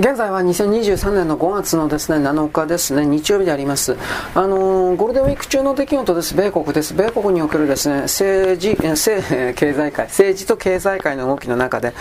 [0.00, 3.98] 現在は2023年の5月のですね7日ですね日曜日であります。
[4.34, 6.34] あのー、ゴールデンウィーク中の出来事です。
[6.34, 6.94] 米国です。
[6.94, 11.92] 米国におけるですね政治政経済界政治と経済界の動きの中で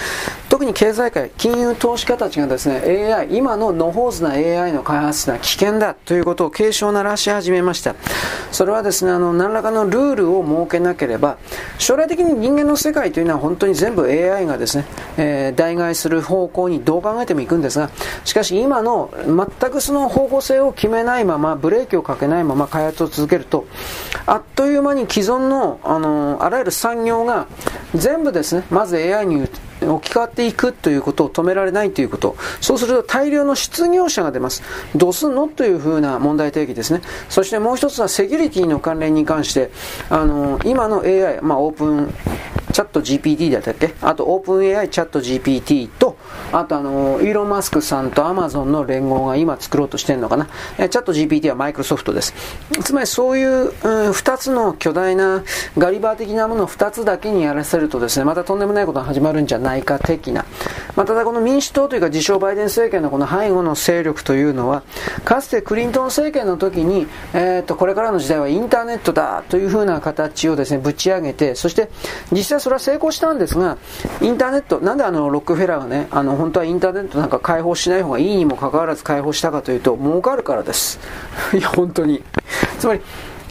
[0.47, 7.95] 特に経済界金融投資家たちがですね AI 今の野放図な AI の開発は危険だということを警鐘を鳴らし始めました。
[8.54, 11.38] それはですねあの何らかのルールを設けなければ
[11.77, 14.86] 将来的に人間の世界というのは本当に全部 AI がですね、
[15.18, 17.88] えー、代替する方向にどう考えてもいくんですが、
[18.23, 23.66] しかし今の全くその方向性を決めないまま、ブレーキをかけないまま開発を続けると、
[24.25, 27.47] あっという間に既存の、あの、あらゆる産業が
[27.95, 29.47] 全部ですね、まず AI に
[29.81, 32.35] 置き換わっていくということを止められないということ。
[32.59, 34.63] そうすると大量の失業者が出ます。
[34.95, 37.02] どうすんのというふうな問題提起ですね。
[37.30, 39.71] そしてもう一つはセキュリティの関連に関して、
[40.09, 42.13] あの、今の AI、まあオープン
[42.72, 43.94] チャット GPT だったっけ？
[44.02, 46.18] あと、オープン AI チャット GPT と、
[46.52, 50.45] あとあの、イーロン・マスクさんとアマゾンの連合が今作ろうとしてるのかな？
[50.78, 52.34] チャット GPT はマイクロソフトです。
[52.84, 55.44] つまりそういう、うん、二つの巨大な
[55.78, 60.45] ガリバー的なものを二つだけにやらせるとですね、またとんでもないことが始まるんじゃないか的な。
[60.95, 64.83] まあ、ただこの民主党というか自称バイデン政権のこの背後の勢力というのは、
[65.26, 71.89] かつてクリントン政権の時に、えー、っと、これからの時代はインターネットだというふうな形をですね、ぶち上げて、そして
[72.31, 73.80] 実際それは成功したんですが、
[74.22, 81.00] インターネット、なんであのロックフェラーがね、あの本当はインターネットなんか開放しない方がいいにもかかわらず開放したかというと、儲かるからです。
[81.58, 82.23] いや、本当に。
[82.78, 83.02] つまり、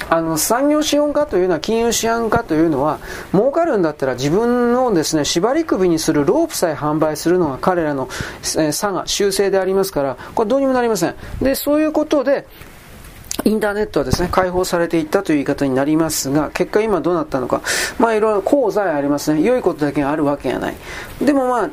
[0.08, 3.00] あの産業資本家というのは金融資本家というのは
[3.32, 8.08] 儲かるんだったら自分のですね縛り首にするロープさえ販売するのが彼らの、
[8.56, 12.46] え差が修正でありますからこれどうにもなりませんでそういうことで
[13.48, 17.62] インターネットはですね、解放されていったという言い方になりますが、結果今どうなったのか。
[17.98, 19.40] まあいろいろ功罪ありますね。
[19.40, 20.76] 良いことだけがあるわけがない。
[21.22, 21.68] でもまあ、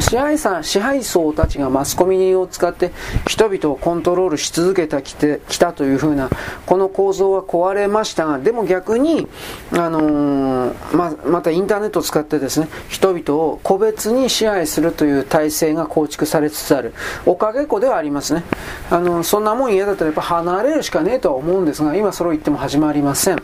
[0.00, 2.90] 支配者、支配層たちがマスコミを使って
[3.28, 6.30] 人々をコントロールし続けたきてきたというふうな、
[6.66, 9.28] この構造は壊れましたが、でも逆に、
[9.70, 16.92] あのー、ま、またインターネットを使ってですね、人々を個別に支配するという体制が構築されつつある。
[17.24, 18.42] おかげっこではありますね。
[18.90, 23.42] あの、そんなもん嫌だったらやっぱ離れるしかねえとは思うんですが、今それを言っても始まりません。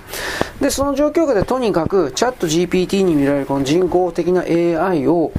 [0.61, 5.33] で、その状況下でとにかくチャット GPT に見られるこの人工的な AI を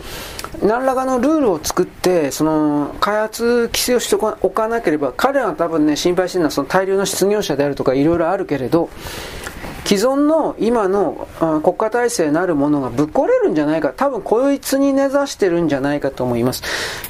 [0.62, 8.90] 何らかのルールを作って、その開発規制をしておかなければ、彼らが多分ね、心配してるのはその大量の失業者であるとかいろいろあるけれど、
[9.86, 11.28] 既存の今の
[11.64, 16.64] 国家体制なるものがぶっ壊れるんじゃないか、多分こいつに根ざしてるんじゃないかと思います。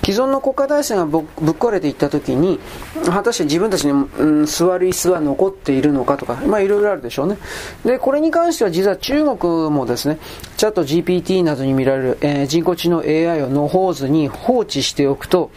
[0.04, 2.60] 既存の国家体制がぶっ壊れていった時に、
[3.06, 7.38] 果たして自分たちに、うん、座る椅子は残っているのかとか、まあいろいろあるでしょうね。
[7.86, 10.18] で、これに関しては実は中国もですね、
[10.58, 15.52] チャット GPT などに見られる、えー、人工知能 AI をのほずに放置しておくと、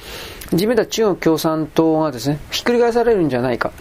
[0.53, 3.73] 自分たち中国共産党がですね、ひっくり返されるんじゃないか。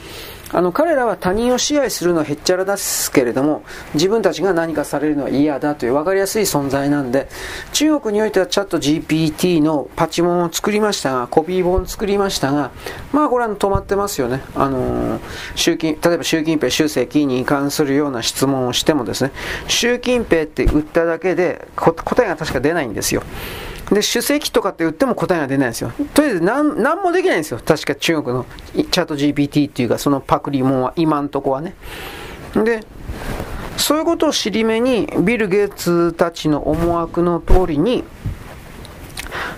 [0.56, 7.28] あの彼らは他人を支配するのはへっちゃらですけれども自分たちが何かされるのは嫌だという分かりやすい存在なんで
[7.74, 12.72] 中国においてはチャット GPT のパチモンを作りましたがコピー本を作りましたが
[13.12, 15.20] まあこれは止まってますよねあの
[15.56, 19.32] 習近例えば習近平習政権に関するような質問をしてもですね
[19.68, 23.24] 習近平って打っただけで答えが確か出ないんですよ
[23.92, 25.92] で、主席とかって言っても答えが出ないんですよ。
[26.14, 27.60] とりあえず何、何もできないんですよ。
[27.64, 31.74] 確か中国のチャット GPT っていうか、そのパクリモンは、今んとこはね。
[32.54, 32.82] で、
[33.78, 38.04] そういうことを尻目に、ビル・ゲイツたちの思惑の通りに、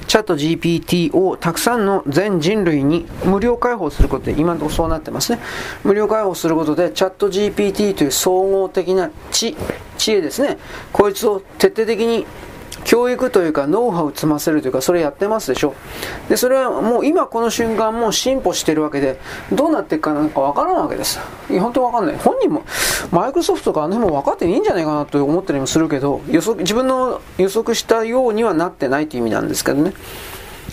[0.07, 5.39] チャット GPT をたくさんの全人類に無料開放することで、今のところそうなってますね。
[5.83, 9.57] 無料開放することで、チャット GPT という総合的な知、
[9.97, 10.57] 知恵ですね。
[10.93, 12.25] こいつを徹底的に
[12.87, 15.75] 教育というかノウハウを積ませるというかそれやってますでしょ。
[16.29, 19.19] でそれはもう今この瞬間もう進歩してるわけで
[19.51, 21.19] どうなっていくかなんかわからんわけです。
[21.49, 22.17] いや本当わかんない。
[22.17, 22.63] 本人も
[23.11, 29.91] マイクロソフトとかあの辺も分かっていいんじゃないかなと思ったりもするけど予測自分の予測したようにはなってないという意味なんですけどね。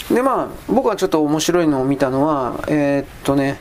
[0.08, 3.58] でまあ僕はちょっと面白いのを見たのはえー、っとね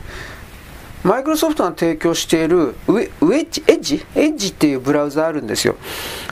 [1.04, 4.06] マイクロソフトが提供しているウェッジ、エッジ？
[4.14, 5.76] エッジっていうブラウザあるんですよ。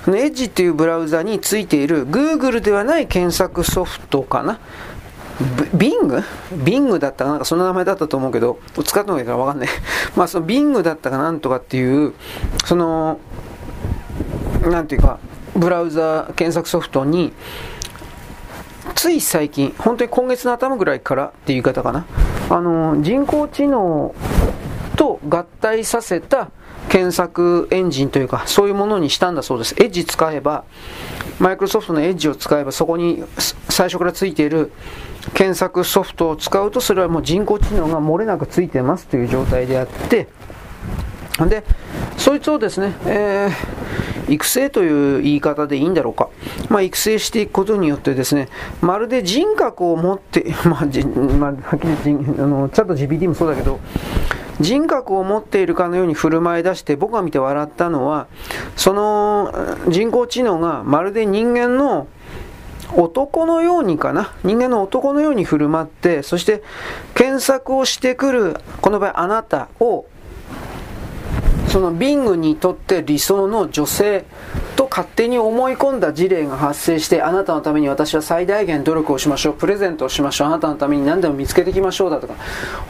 [0.02, 4.58] このエッジっていうブラウザについている Google ではない検索ソフトかな
[5.76, 6.24] ？Bing?
[6.64, 7.36] Bing だったかな？
[7.36, 9.69] んかその名前だったと思うけど、使ったのがいいからわかんない。
[10.16, 12.14] まあその Bing だったかなんとかっていう、
[12.64, 13.19] その、
[14.62, 15.19] なんていうか、
[15.54, 17.34] ブラウザ検索ソフトに、
[18.94, 22.06] つい最近、本当に今月の頭ぐらいからっていう言い方かな？
[22.48, 24.14] あの、人工知能
[24.97, 26.50] と合体させた
[26.89, 29.75] 検索エンジンというか、そういうものにしたんだそうです。
[29.79, 30.65] エッジ使えば、
[31.39, 33.25] マイクロソフトのエッジを使えば、そこに
[33.69, 34.73] 最初からついている
[35.35, 40.29] 検索ソフトを使うと、それはもう人工知能が漏れなくついてますという状態であって、
[41.49, 41.65] で、
[42.17, 46.29] そいつをですね、えー、育成という言い方でいいんだろうか。
[46.69, 48.49] まあ、育成していくことによってですね、
[48.81, 53.81] まるで人格を持って、 まあ、じまあ、はっきり人あの、チャット GPT もそうだけど、
[54.62, 58.29] 人格を持っているかのように振る舞い出して僕が見て笑ったのは
[58.76, 59.53] その
[59.88, 62.06] 人工知能がまるで人間の
[62.94, 64.35] 男のようにかな？
[64.44, 66.62] 人間の男のように振る舞ってそして
[67.14, 70.06] 検索をしてくるこの場合あなたを
[71.72, 74.26] そのビングにとって理想の女性
[74.76, 79.54] と勝手に思い込んだ事例が発生してあなたのために私は最大限努力をしましょう。
[79.54, 80.48] プレゼントをしましょう。
[80.48, 82.34] あなたのために何でも見つけてきましょうだとか。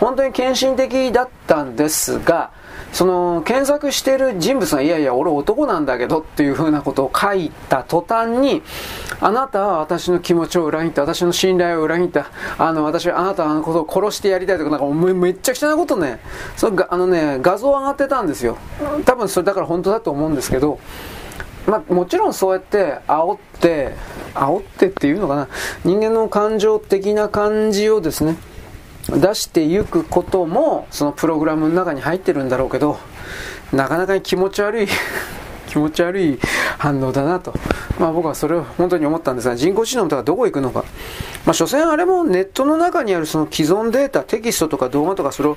[0.00, 2.50] 本当に献身的だったんですが
[2.92, 8.62] その検索してる人物がいやいや俺男なんだけどっていうふうなことを書いた途端に
[9.20, 16.20] あなたは私の気持ちを裏切った私の信頼を裏切ったあの私はあなたのことを殺してやりたいとかなんかめっちゃくちゃなことね。
[16.56, 18.58] そがあのね画像上がってたんですよ。
[19.04, 20.78] 多分それだから本当だと思うんですけど
[21.66, 23.94] まあ、もちろんそうやって煽って
[24.34, 25.48] 煽ってっていうのかな。
[25.84, 28.36] 人間の感情的な感じをですね
[29.08, 32.98] 出していくこともそのプログラムの中に入ってるんだろうけど
[33.72, 34.88] なかなかに気持ち悪い
[35.66, 36.38] 気持ち悪い
[36.78, 37.54] 反応だなと、
[37.98, 40.84] まあ、僕はそれを本当に思ったんですが人工知能とかどこ行くのか、
[41.46, 45.56] まあ、所詮あれもネットの中にあるその既存データテキストとか動画とかそれを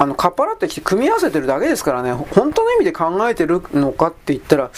[0.00, 4.70] あの、かっぱらってきて組み合わせてるだけですからね、本当の意味で考えてるのかって言ったら、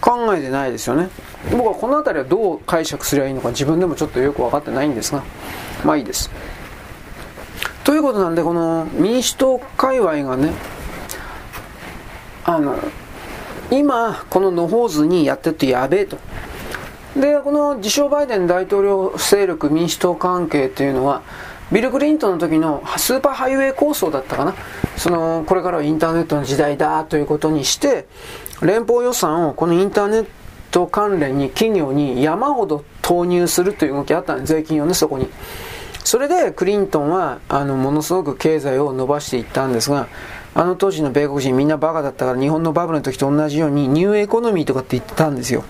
[0.00, 1.10] 考えてないですよね。
[1.50, 5.22] 僕はこの辺りはどう解釈すればいいのか自分でもちょっとよく分かってないんですが、
[5.84, 6.30] まあいいです。
[7.84, 10.52] ということなんで、この民主党界隈がね、
[12.44, 12.76] あの、
[13.70, 16.18] 今、この野放図にやってるとやべえと。
[17.16, 21.22] で、この自称バイデン大統領勢力民主党関係というのは、
[21.72, 24.54] ビル・クリントンの時のスーパーハイウェイ構想だったかな。
[24.96, 28.06] その、これからはインターネットの時代だということにして、
[28.60, 30.26] 連邦予算をこのインターネッ
[30.70, 35.28] ト関連に企業に山ほど投入するという動きあったんで、税金をね、そこに。
[36.04, 40.08] それでクリントンはあのものすごく経済を伸ばしていったんですが、
[40.54, 45.64] あの当時の米国人みんなバカだったから日本のバブルの時と同じようにニューエコノミーとかって言ってたんですよ。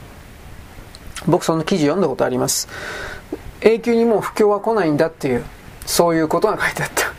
[1.27, 2.69] 僕その記事読んだことあります。
[3.61, 5.45] 永久にもう不況は来ないんだっていう、
[5.87, 7.13] そういうことが書いてあった。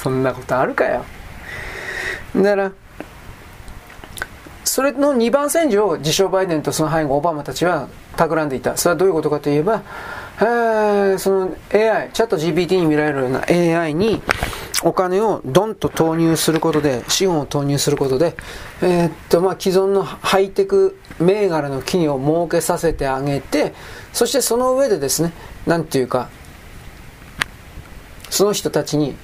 [0.00, 1.04] そんなことあるかよ。
[2.36, 2.72] だから、
[4.64, 8.76] それの2番戦時を自称バイデンとその背後オバマたちは企んでいた。
[8.76, 9.82] それはどういうことかといえば、
[10.40, 14.22] えその AI、チャット GPT に見られるような AI に
[14.84, 18.36] お金をドンと投入することで、資本を投入することで、
[18.80, 23.74] えー、っと、まあ、既存のハイテク銘柄の企業を設けさせてあげて、
[24.12, 25.32] そしてその上でですね、
[25.66, 26.28] なんていうか、
[28.30, 29.16] その人たちに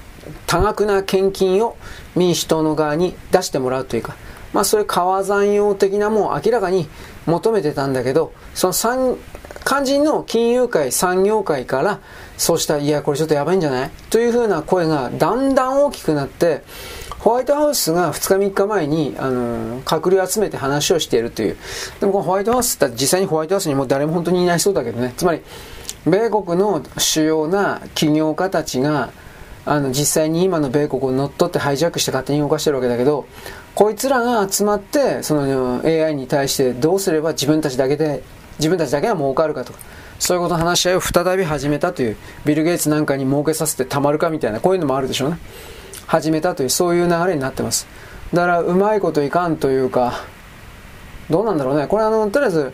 [0.46, 1.76] 多額な献金を
[2.16, 4.16] 民主党の側に出してもらうというか、
[4.52, 6.88] まあ、それ川山用的なもう明らかに
[7.26, 9.18] 求めてたんだけど、その
[9.64, 12.00] 肝心の金融界、産業界から、
[12.36, 13.90] そうした、いや、これちょっとやばいんじゃない？
[14.10, 16.62] というふうな声がだんだん大きくなって、
[17.18, 21.56] ホワイトハウスが2日3日前に、あの閣僚集めて話をしているという。
[22.00, 25.14] でもこのホワイトハウスって実際にホワイトハウスにもう誰も本当にいないそうだけどね。
[25.16, 25.40] つまり、
[26.06, 29.10] 米国の主要な起業家たちが、
[29.64, 33.24] あの、実際に今の米国を乗っ取ってハイジャックして勝手に動かしてるわけだけど、
[33.74, 38.22] こいつらが集まって、その AI に対してどうすれば自分たちだけで
[38.58, 39.78] 自分たちだけが儲かるかとか、
[40.18, 45.38] そういうことの話し合いを再び始めたという、ビル・ゲイツなんかに儲けさせてたまるかみたいな、こういうのもあるでしょうね。
[46.06, 47.86] 始めたという、そういう流れになってます。
[48.32, 50.24] だから、うまいこといかんというか、
[51.30, 51.86] どうなんだろうね。
[51.86, 52.72] これあの、とりあえず、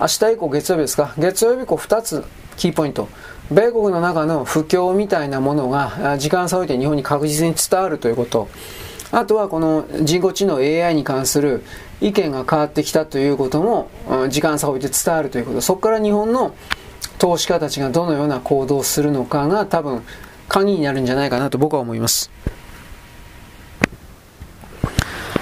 [0.00, 1.14] 明日以降月曜日ですか。
[1.18, 2.24] 月曜日以降2つ
[2.56, 3.08] キーポイント。
[3.50, 8.48] 米国の中の不況みたいなものが時間差を置いて日本に確実に伝わるということ。
[9.12, 11.64] あとはこの人工知能 AI に関する
[12.00, 13.90] 意見が変わってきたということも
[14.28, 16.54] 時間差を置いて伝わるということそこから日本の
[17.18, 20.02] 投資家たちがどのような行動をするのかが多分
[20.48, 22.30] 鍵になるんじゃないかなと僕は思います。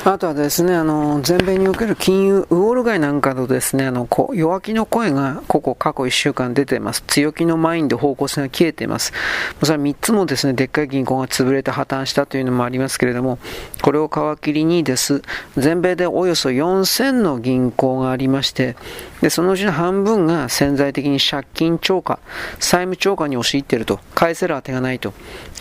[0.04, 7.02] あとはですね、あの、全米における金融、ウォール街なんかのですね、あの、弱気の声が、ここ過去1週間出てます。
[7.08, 9.12] 強気のマインド、方向性が消えています。
[9.60, 13.38] それは3つもですね、でっかい銀行が潰れて破綻したというのもありますけれども、
[13.82, 15.22] これを皮切りにです、
[15.56, 18.76] 全米でおよそ4000の銀行がありまして、
[19.20, 22.20] で、そのうちの半分が潜在的に借金超過、
[22.60, 25.12] 債務超過に押し入っていると、返せる当てがないと、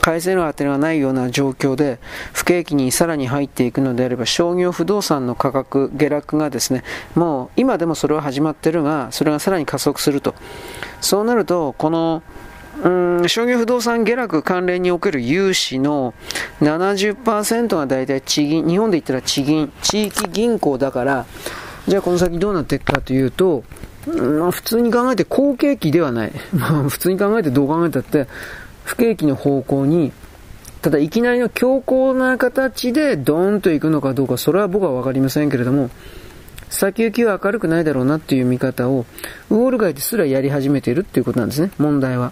[0.08, 2.00] 返せる当てがないような状況で、
[2.32, 10.34] 不景気にさらに入っていくのであれば、商業不動産の価格、下落がですね、もう今でもそれは始まってるが、それがさらに加速すると。
[11.02, 12.24] そうなると、この、
[12.84, 12.90] う
[13.24, 16.14] ん商業不動産下落関連における融資の
[16.62, 21.26] 70%が大体地銀、日本で言ったら地銀、地域銀行だから、
[21.86, 23.66] じゃあこの先どうなっていくかというと、
[24.08, 26.32] まあ、普通に考えて好景気ではない。
[26.54, 28.28] まあ、普通に考えてどう考えたって、
[28.88, 30.14] 不景気の方向に、
[30.82, 35.90] ただいきなりの強硬な形でドーンと行くのかどうか、それは僕はわかりませんけれども、
[36.70, 39.06] 先行きは明るくないだろうなっていう見方を、
[39.50, 42.32] ウォール街ですらやり始めているっていうことなんですね、問題は。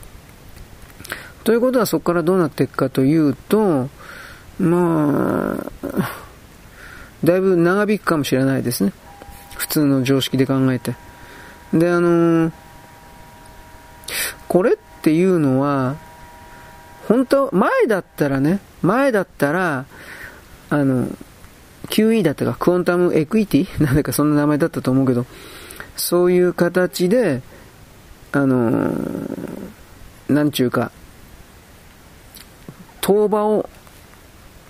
[1.43, 3.89] ということはそこからどうなっていくかというと、
[4.57, 6.11] まあ、
[7.25, 8.93] だいぶ長引くかもしれないですね。
[9.57, 10.95] 普通の常識で考えて。
[11.73, 12.51] で、あのー、
[14.47, 15.97] これっていうのは、
[17.07, 19.85] 本当、前だったらね、前だったら、
[20.69, 21.07] あの、
[21.87, 23.67] QE だったか、クォンタムエクイティ？
[23.83, 25.25] なんだかそんな名前だったと思うけど、
[25.95, 27.41] そういう形で、
[28.31, 28.91] あの、
[30.27, 30.91] なんちゅうか、
[33.01, 33.69] 相場を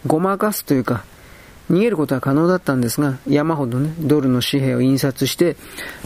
[0.05, 1.05] ごまかすというか、
[1.71, 5.55] 逃げることは可能だったんですが、山ほどね、ドルの紙幣を印刷して、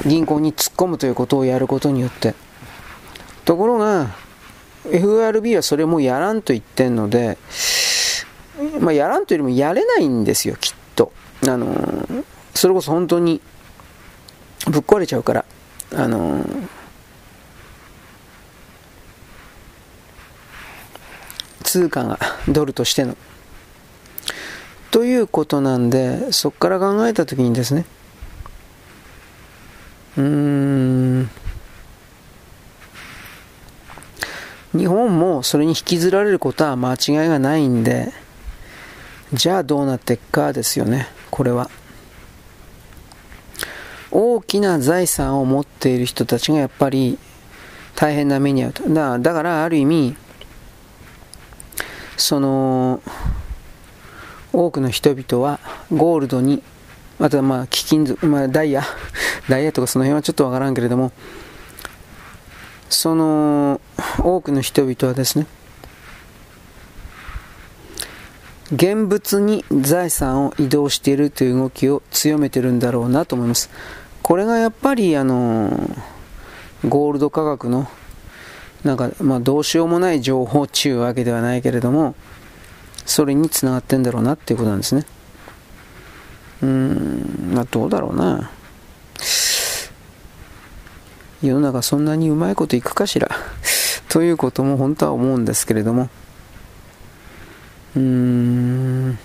[0.06, 2.36] 銀行に突っ込むということをやることによって。
[3.46, 4.16] ところが、
[4.86, 7.38] FRB はそれもやらんと言ってんので、
[8.80, 11.12] まあ、やらんというよりもやれないんですよ、きっと。
[11.44, 13.42] あのー、それこそ本当に、
[14.70, 15.46] ぶっ壊れちゃうから。
[15.94, 16.68] あのー、
[21.64, 23.16] 通貨が、ドルとしての。
[24.92, 27.86] ということなんで、そこから考えたときにですね、
[30.18, 31.30] うーん、
[34.76, 38.12] 日本もそれに引きずられることは間違いがないんで、
[39.34, 41.70] じゃあどうなっていくかですよね、これは。
[44.12, 47.18] 大きな財産を持っている人たちがやっぱり
[47.96, 48.90] 大変な目に遭うと。
[48.90, 50.16] だだからある意味、
[52.18, 53.02] その、
[54.52, 55.60] 多くの人々は
[55.92, 56.64] ゴールドに、
[57.20, 58.84] あとはまあ貴金属、まあダイヤ、
[59.48, 61.12] ダイヤとかその辺はちょっとわからんけれども、
[62.90, 63.80] その
[64.20, 65.46] 多くの人々はですね、
[68.74, 73.70] 現物に財産を移動しているという動きを強めてるんだろうなと思います。
[74.22, 75.90] これがやっぱりあの
[76.88, 77.88] ゴールド価格の
[78.84, 82.16] なんかまあどうしようもない情報中わけではないけれども
[83.06, 85.06] それにつながってんだろうなっていうことなんですね。
[86.62, 88.52] うん、まあどうだろうな。
[91.42, 93.30] 世の中そんなにうまいこといくかしら？
[94.10, 96.10] ということも本当は思うんですけれども。
[97.96, 99.20] うーん。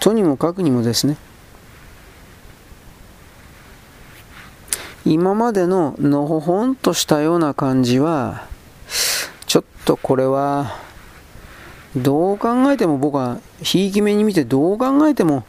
[0.00, 1.16] とにもかくにもですね、
[5.04, 8.46] 今までののほほんとしたような感じは、
[9.46, 10.76] ちょっとこれは、
[11.94, 15.44] どう考えても僕は、ひいき目に見てどう考えても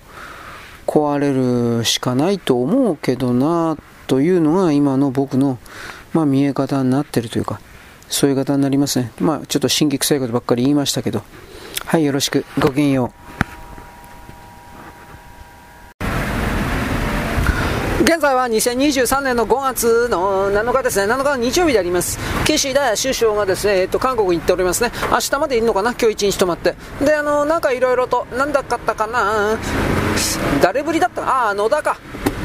[0.86, 5.58] 壊れるしかないと思うけどな、というのが今の僕の、
[6.14, 7.60] まあ、見え方になってるというか、
[8.10, 9.12] そういう方になりますね。
[9.20, 11.24] まあ、ちょっと新規臭いことばっかり言いましたけど。
[11.86, 12.46] はい、よろしく。
[12.60, 13.53] ごきげんよう。
[18.02, 22.18] 現在は2023年の5月の7日ですね、7日の日曜日であります。
[22.44, 24.92] 岸田首相がですね、えっと、韓国に行っておりますね。
[25.12, 25.92] 明日までいるのかな？
[25.92, 26.76] 今日一日泊まって。
[27.00, 29.58] で、あの、なんかいろいろと、なんだかったかな？
[30.62, 31.22] 誰ぶりだった？
[31.22, 31.98] ああ、野田か。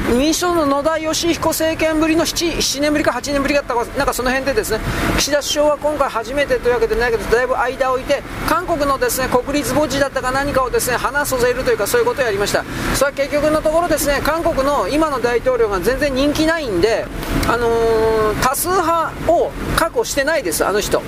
[0.09, 4.81] 民主党の野田佳彦政権ぶりの 7, 7年ぶりか8年ぶりだったかなんかその辺でですね
[5.19, 12.65] 岸田首相は今回初めてというわけでないけどだいぶ間を置いて韓国のですね国立墓地だったか何かをですね話させるというかそういうことをやりました。
[12.95, 17.05] それは結局のところですね韓国の今の大統領が全然人気ないんで
[17.47, 21.03] あのー、多数派を確保してないですあの人。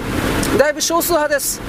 [0.58, 1.60] だいぶ少数派です。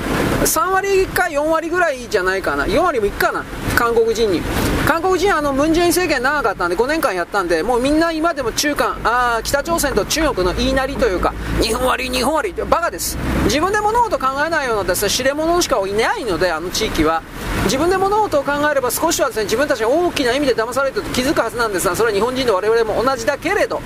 [0.44, 2.66] 3割か4割ぐらいじゃないかな。
[2.66, 3.46] 4割もいくかな。
[3.76, 4.42] 韓国人に。
[4.88, 13.18] 韓国人はあのムン・ジェイン政権長かったんで5年間やったんでもうみんな今でも中間あ北朝鮮と中国の言いなりというか日本割日本割ってバカです。
[13.46, 15.04] 自分で物事考えないようなです。
[15.04, 17.22] ね知れ者しかいないのであの地域は。
[17.66, 23.82] 自分で物事を考えれば少しはですね自分たちが大きな意味で騙されてると気づくはずなんですがそれは日本人の我々も同じだけれど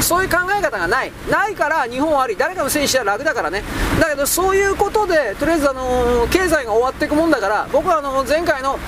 [0.00, 1.12] そういう考え方がない。
[1.30, 3.62] ないから日本は悪い誰かのせいにしたら楽だからね。
[4.00, 8.78] だけどそういうことでとりあえずあの経済が終わっていくもんだから僕はあの前回の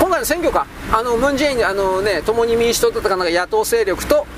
[0.00, 4.28] 今回の選挙か、あのムン・ジェイン、あのね、共に民主党とかなんか野党勢力と、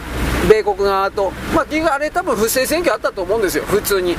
[0.48, 4.16] 米国側と、まあ、結局あれ多分不正選挙あったと思うんですよ、普通に。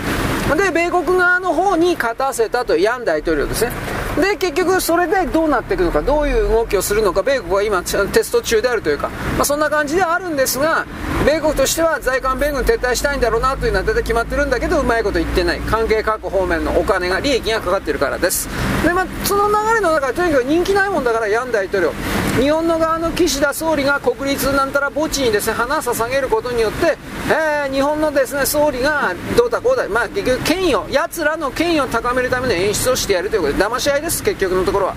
[0.55, 3.71] で、米国側の方に勝たせたというヤン大統領ですね。
[4.20, 10.86] で、結局それでどうなっていくのか、どういう動きをするのか、米国は今テスト中であるというか、まあ、そんな感じではあるんですが、
[11.25, 15.60] 米国としては在韓米軍撤退したいんだろうなというのは大体決まってるんだけど、うまいこと言ってない。
[15.62, 18.50] 関係各方面のお金が、利益がかかってるからです。
[18.84, 21.94] で、まあ、その流れの中でとにかく人気ないもんだから、ヤン大統領。
[22.39, 26.98] 日本の側の岸田総理が国立なんたら墓地にですね、花を捧げることによって、
[27.30, 34.96] えー、日本のですね、総理がどうだこうだ、まあ結局権威を、奴らの権威を高めるための演出をしてやるということで、騙し合いです、結局のところは。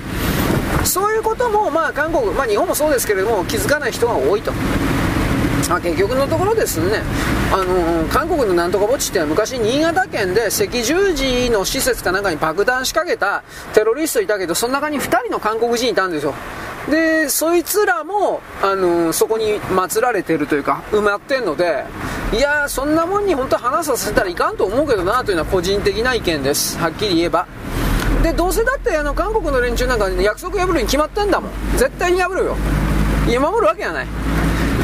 [0.84, 4.52] そういうことも、まあ韓国、まあ日本もそうですけれども、気づかない人が多いと。
[5.68, 7.02] まあ、結局のところですね、
[7.52, 13.42] あのー、韓国のなんとか墓地って昔、新潟県で赤十字の施設かなんかに爆弾仕掛けた
[13.72, 16.34] テロリストいたけど、その中に2人の韓国人いたんですよ。
[16.90, 21.84] で、そいつらも、あのー、そこに祀られてるというか、埋まってんので、
[22.32, 26.76] いやそんなもんに本当話させたらいかんと思うけどなというのは個人的な意見です。
[26.78, 27.46] はっきり言えば。
[28.24, 31.50] で、どうせだってあの韓国の連中なんか約束破るに決まってんだもん。
[31.76, 32.56] 絶対に破るよ。
[33.28, 34.06] いや、守るわけがない。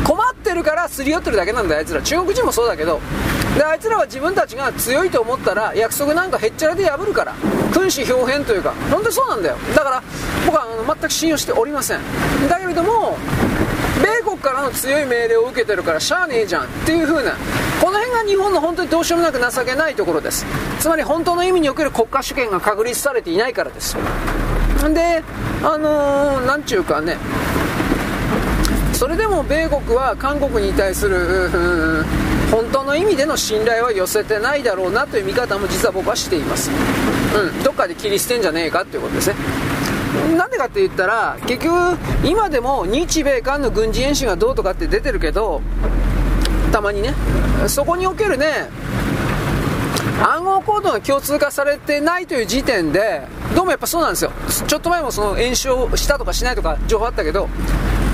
[0.05, 3.01] 困ってるからすり寄ってるだけなんだあいつら中国人もそうだけど
[3.57, 7.35] であいつらは自分たちが強いと思ったら約束なんかへっちゃらで破るから
[7.73, 10.03] 君子表変というか本当にそうなんだよだから
[10.47, 12.01] 僕はあの全く信用しておりません
[12.49, 13.19] だけれども
[14.11, 17.37] 米国からの強い命令を受けてるからしゃあねえじゃんっていう風な
[17.81, 20.45] この辺が日本の本当にどうしようもなく情けないところです。
[20.81, 23.97] つまり本当の意味における国家主権が確立されていないからです。
[24.93, 25.23] で
[25.63, 27.17] あのー、なんちゅうかね
[28.93, 32.03] それでも米国は韓国に対する
[32.51, 39.37] 本当の意味での信頼は寄せてないだろうなという見方も実は僕はしています、うん、どっかで切り捨てんじゃねえかっていうことですね。
[40.37, 45.61] なんでかって言ったら結局今でも日米韓の軍事演習がどうとかって出てるけど
[46.73, 47.15] たまにね
[47.67, 48.69] そこにおけるね
[50.23, 53.23] 暗号コードが共通化されてないという時点で
[53.55, 54.33] どうもやっぱそうなんですよ。
[54.67, 57.49] ちょっと前もその演習をしたとかしないとか情報あったけど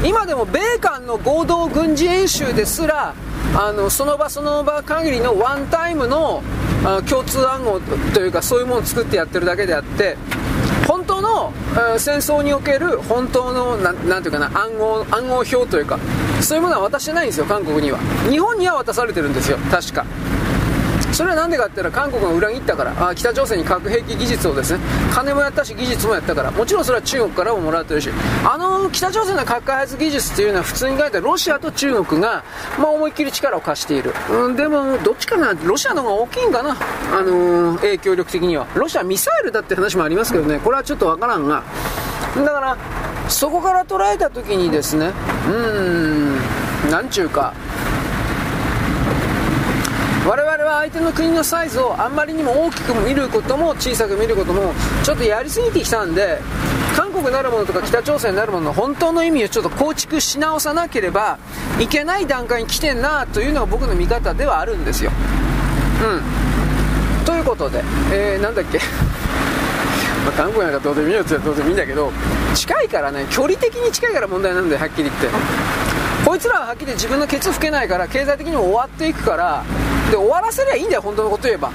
[0.05, 3.15] 今でも米韓の合同軍事演習ですら
[3.55, 6.43] あのその場その場限りのワンタイムの
[6.85, 7.81] あ共通暗号
[8.15, 10.17] というかそういうものを作ってやってるだけであって
[11.17, 11.53] 当の、
[11.95, 15.99] え戦争における本当のななんていうかな暗号暗号表というか
[16.41, 17.99] そういうものは渡してないんですよ韓国には。
[18.29, 20.05] 日本には渡されてるんですよ確か。
[21.17, 23.09] それは何でかって言ったら韓国が裏切ったから。
[23.09, 24.81] あ北朝鮮に核兵器技術をですね。
[25.15, 26.51] 金もやったし技術もやったから。
[26.51, 28.11] もちろんそれは中国からももらってるし。
[28.45, 32.45] あの北朝鮮の核開発技術っていうのは普通に考えてロシアと中国が、
[32.79, 36.77] まあ、思いっきり力を貸している、うん、でもどっちかなロシアの方が大きいんかな、
[37.13, 38.67] あのー、影響力的には。
[38.75, 40.59] ロシアミサイルだって話もありますけどね。
[40.59, 41.63] これはちょっとわからんが。
[42.37, 42.77] だから
[43.31, 45.13] そこから捉えた時にですね
[45.49, 47.55] うーんなんちゅうか
[50.29, 56.39] 我々は相手の国のサイズをあんまりにも大きく見ることも小さく見ることもちょっとやりすぎてきたんで
[56.95, 61.39] 韓国なるものとか北朝鮮なるものの本当の意味をちょっと構築し直さなければ
[61.81, 65.11] いけない段階に来てんなというのが僕の見方ではあるんですよ。
[67.21, 67.25] うん。
[67.25, 68.79] ということで、えー、なんだっけ
[70.25, 72.11] まあ、韓国なんかどうでもいいよってどうでもいいんだけど
[72.53, 75.29] 近いからね距離的に近いから問題なんだよはっきり言って
[76.27, 79.65] こいつらははっきり自分のケツ吹けないから経済的にも終わっていくから
[80.11, 81.71] で終わらせりゃいいんだよ本当のこと言えば。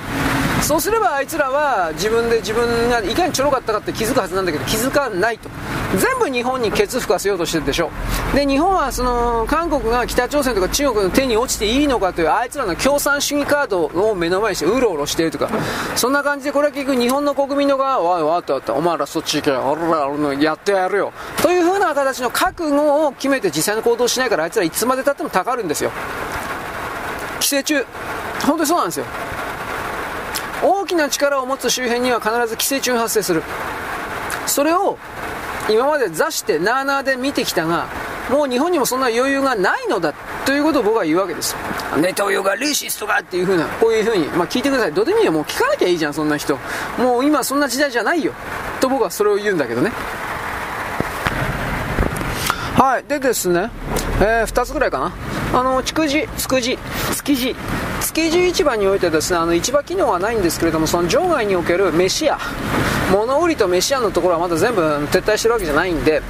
[0.62, 5.50] そうすればあいつらは自分で自分がいかにちょろかったかって気づくはずなんだけど気づかないと。
[5.98, 7.90] 全部日本にケツ吹かせようとしてるでしょ。
[8.36, 15.50] で日本はその韓国が北朝鮮とか中国の手に落ちていいのかというあいつらの共産主義カードを目の前にしてうろうろしているとか。
[15.96, 21.12] そんな感じでこれは結局日本の国民の側はわったわったお前らそっち行け俺ら俺のやってやるよ。
[21.42, 25.92] という風な形の覚悟を決めて実際の行動をしないからあいつらいつまでたってもたかるんですよ。
[27.42, 27.86] 寄生虫。
[28.46, 29.06] 本当にそうなんですよ。
[30.64, 33.44] 大きな力を持つ周辺には必ず寄生虫が発生する。
[34.46, 34.98] それを
[35.70, 37.88] 今まで座してなあなあで見てきたが
[38.30, 40.14] もう日本にもそんな余裕がないのだ
[40.46, 41.56] ということを僕は言うわけです
[42.00, 44.94] ネトウヨがレーシストがっていうふうなこういうふうに、まあ、聞いてください。
[44.94, 45.32] どうでもいいよ。
[45.32, 46.58] もう聞かなきゃいいじゃんそんな人。
[46.98, 48.34] もう今そんな時代じゃないよ。
[48.80, 49.92] と僕はそれを言うんだけどね。
[52.78, 53.04] はい。
[53.04, 53.70] でですね。
[54.22, 55.12] えー、2つぐらいかな。
[55.54, 56.78] あの築地築地
[57.16, 57.56] 築地。
[58.02, 62.38] 築地市場においてですねあの市場機能はないんですけれどもその場外における飯屋。
[63.12, 66.22] 物売りと飯屋のところはまだ全部撤退してるわけじゃないんで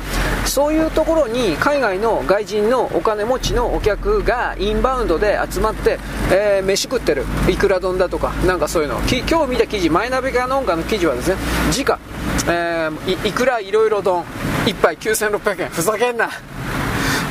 [0.45, 5.99] そういうところに海外の外人のお金持ちのお客がインバウンドで集まって、
[6.31, 7.25] えー、飯食ってる。
[7.49, 8.99] いくら丼だとかなんかそういうの。
[9.01, 11.35] き今日見た記事マイナビかなんかの記事はですね
[11.71, 11.99] 時価。
[12.47, 14.23] えー、いいくらいろいろ丼。
[14.65, 15.69] 1杯9600円。
[15.69, 16.29] ふざけんな。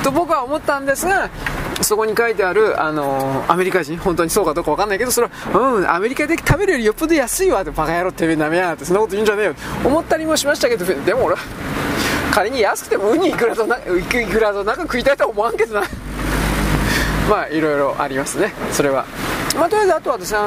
[0.02, 1.30] と僕は思ったんですが
[1.82, 11.36] そこに書いてある、あのー、アメリカ人、本当にそうかどうか分かんないけど、それは、うん、アメリカで食べるよりよっぽど安いわって、バカ野郎てめえなめやって、そんなこと言うんじゃねえよ思ったりもしましたけど、でも俺、
[12.30, 15.86] 仮に安くてもウニいくらとないくらとなんか食いたいとは思わんけどな。
[17.30, 19.06] まあ、いろいろありますね、それは。
[19.56, 20.38] まあ、とりあえずあとはですね、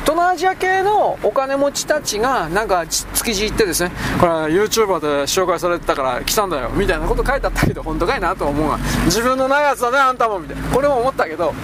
[0.00, 11.54] 東南アジア系のお金持ちたちがなんか築地行ってですねこれは YouTuber で紹介されてたから来たんだよみたいなこと書いてあったけど本当かいなと思うが自分の長さだねあんたもみたいなこれも思ったけど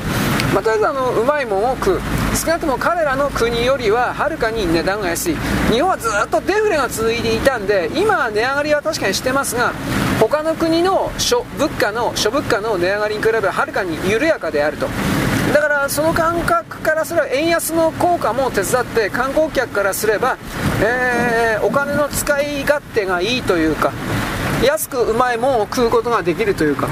[0.55, 2.01] まあ、とりあえずあのうまいもんを食う。
[2.35, 5.37] 少なくとも彼らの国よりははるかに値段が安い。
[5.71, 9.73] 日本はずっとデフレが続いていたんで今値上がりは確かにしてますが
[10.21, 14.89] 他の国の諸物価の諸物価の値上がりに比べはるかに緩やかであると。
[15.53, 20.37] だからその感覚からすれば円安の効果も手伝って観光客からすれば、
[20.83, 23.93] えー、お金の使い勝手がいいというか
[24.65, 26.89] 安くうまいもんを食うことができるというか。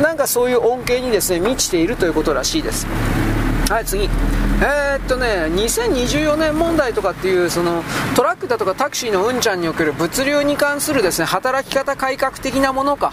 [0.00, 2.86] なんかそういう恩恵にですね満ちているということらしいです。
[3.68, 4.04] はい次。
[4.04, 7.82] えー、っとね2024年問題とかっていうその
[8.16, 13.12] トラックだとかタクシーのうんちゃんにおける物流に関するですね働き方改革的なものか。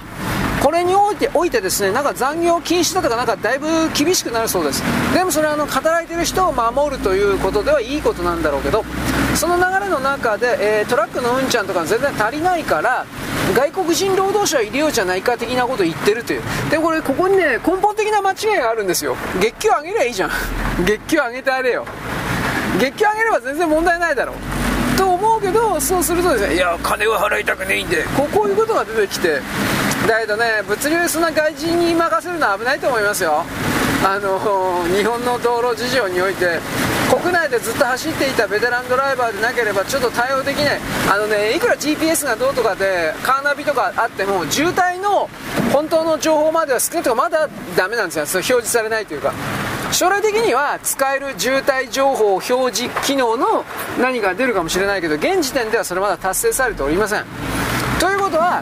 [0.63, 4.83] これにおいておいてですねなんか残業禁止だとかなんかだいぶ厳しくなるそうです。
[5.13, 8.83] でもそれはあの働いてる人を守るということではいいことなんだろうけど
[9.35, 13.05] その流れの中で、えー、トラックのうんちゃんとか全然足りないから
[13.55, 16.41] 外国人労働者を入れようじゃないか的なことを言ってるという。
[16.69, 19.15] でこれここにね根本的な間違いがあるんですよ。
[19.39, 20.31] 月給上げりゃいいじゃん。
[20.85, 21.85] 月給上げてあれよ。
[22.79, 24.97] 月給上げれば全然問題ないだろう。
[24.97, 28.03] と思うけどそうするとですねいや金は払いたくねえんで。
[28.15, 29.41] こうこういうことが出てきて
[30.07, 33.43] だけどね物流そんな外人に任せるのは危ないと思いますよ。
[34.03, 34.39] あの
[34.95, 36.59] 日本の道路事情において
[37.09, 40.79] 国内でずっと走っていたベテランドライバーでなければちょっと対応できない。
[41.11, 45.29] あのねいくら GPS がどうとかでカーナビとかあっても渋滞の
[45.71, 48.25] 本当の情報までは少なくともまだダメなんですよ。
[48.25, 49.33] そ表示されないというか。
[49.91, 53.63] 将来的には使える渋滞情報表示機能の
[54.01, 57.25] 何か出るかもしれないけど現時点ではそれまだ達成されておりません。
[57.99, 58.61] ということは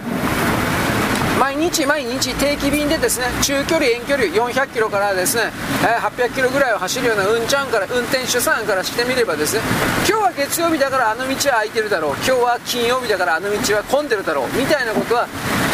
[1.45, 5.51] 毎日毎日定期便でですね中距離遠距離400キロからですね、
[5.83, 9.61] え800キロぐらいを走るようなうんちゃんから運転手さんからしてみればですね
[10.09, 15.27] 今日は月曜日だからあの道は空いてるだろう今日は金曜日だからあの道は混んでるだろうみたいなことは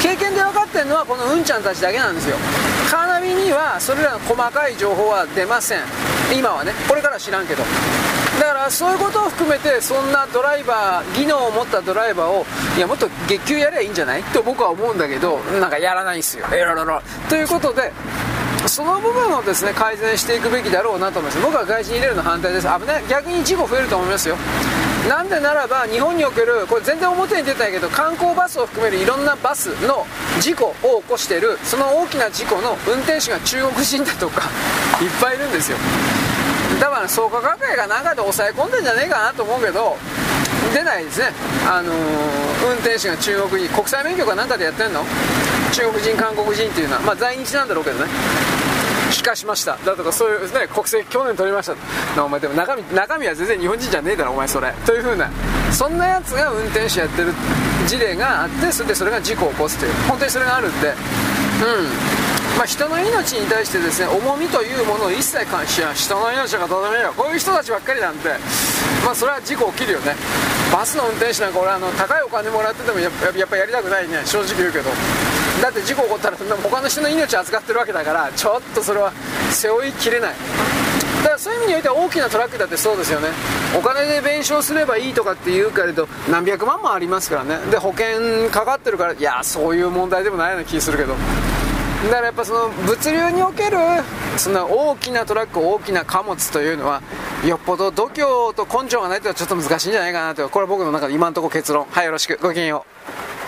[0.03, 2.35] 経験で分かってるのはこのうんちゃんたちだけなんですよ。
[2.91, 5.79] カーナビにはそれらの細かい情報は出ません。
[6.35, 7.63] 今はねこれからは知らんけど。
[8.41, 12.43] だからそういうことを含めてそんなドライバー技能を持ったドライバーを
[12.75, 14.23] いやもっと月給やればいいんじゃない？
[14.23, 16.47] と僕は思うんだけどなんかやらないんですよ。
[16.51, 17.91] えらららということで
[18.65, 21.43] その部分をですね改善していくべきだろうなと思います。
[21.43, 22.67] 僕は外人入れるの反対です。
[22.67, 23.03] 危ない。
[23.07, 24.35] 逆に事故増えると思いますよ。
[25.07, 30.05] なんでならば日本におけるこれ全然表に出たんやけど観光バスを含めるいろんなバスの
[30.39, 34.49] 事故を起こしているその大きな事故の運転手が中国人だとか
[35.01, 35.77] いっぱいいるんですよ。
[37.07, 39.97] 創価学会が何かで抑え込んでんじゃねえかなと思うけど
[40.73, 41.33] 出ないですね。
[41.67, 41.95] あのー、
[42.67, 45.03] 運転手が中国人国際免許かなんかでやってんの？
[45.73, 47.01] 中国人韓国人っていうのは。
[47.01, 48.05] まあ在日なんだろうけどね。
[49.11, 49.77] 帰化しました。
[49.85, 51.69] だとかそういうね国籍去年取りまし
[52.15, 52.23] た。
[52.23, 54.71] お前でも中身中身は全然日本人じゃねえだろお前それ。
[54.85, 55.29] というふうな
[55.71, 57.33] そんなやつが運転手やってる
[57.87, 59.93] 事例があってそれでそれが事故を起こすという。
[60.07, 60.95] 本当にそれがあるんでうん。
[62.61, 67.11] まあ、人の命に対してですね重みというものを一切関しや人の命がとどめよ。
[67.17, 68.29] こういう人たちばっかりなんで、
[69.03, 70.13] まあ、それは事故起きるよね。
[70.71, 74.21] バスの運転手なんか俺あの高いお金もらっててもやっぱやりたくないね。
[74.27, 74.91] 正直言うけど。
[75.59, 79.11] だって事故起こったら他の人の命預かってるわけだからちょっとそれは
[79.49, 80.33] 背負いきれない。
[81.23, 83.29] だからそういう意味においては大きなトラックだってそうですよね。
[83.75, 87.57] お金で弁償すればいいとかって言うけれど何百万もありますからね。
[87.71, 91.15] で保険かかってるからいやそういう問題でもないような気するけど。
[92.03, 93.77] だからやっぱその物流における
[94.35, 97.01] その大きなトラック大きな貨物というのは
[97.45, 98.21] よっぽど度胸
[98.53, 100.49] と根性がないとちょっと難しいんじゃないかなと。
[100.49, 101.85] これは僕の中で今のところ結論。
[101.85, 102.39] はいよろしく。
[102.41, 103.40] ごきげんよう。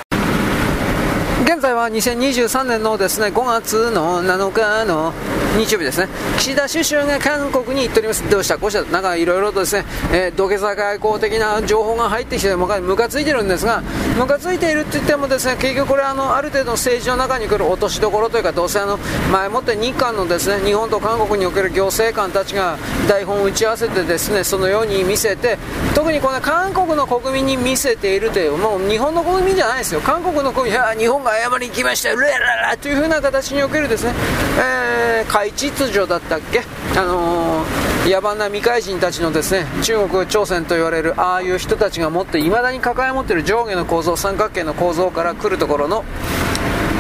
[1.54, 5.13] 現在は2023年のですね5月の7日の
[5.56, 6.08] 日曜日ですね。
[6.39, 8.28] 岸田首相が韓国に行っております。
[8.28, 8.58] どうした？
[8.58, 8.92] こうした？
[8.92, 13.84] なんかいろいろとですね、えー、土下座外交的な情報が入ってきてムカついてるんですが
[14.18, 18.98] ムカついているって言ってもですね結局これあのある程度の政治の中に来る落としどころというかどうせあの
[19.32, 25.60] 前もって日韓のですね日本と韓国における行政官たちが台本を打ち合わせてですねそのように見せて
[25.94, 30.02] 特にこの韓国の国民に見せているというもう日本の国民じゃないですよ。
[30.02, 32.10] 韓国の国民いや日本が山に行きました。
[32.10, 34.13] よ、ルエララというふうな形におけるですね、
[34.58, 36.63] えー、海秩序だったっけ、
[36.97, 46.06] あのー、野蛮な未開人たちのですね中国、朝鮮と言われるああいう人たちが持っていまだに抱え持っている上下の構造、三角形の構造から来るところの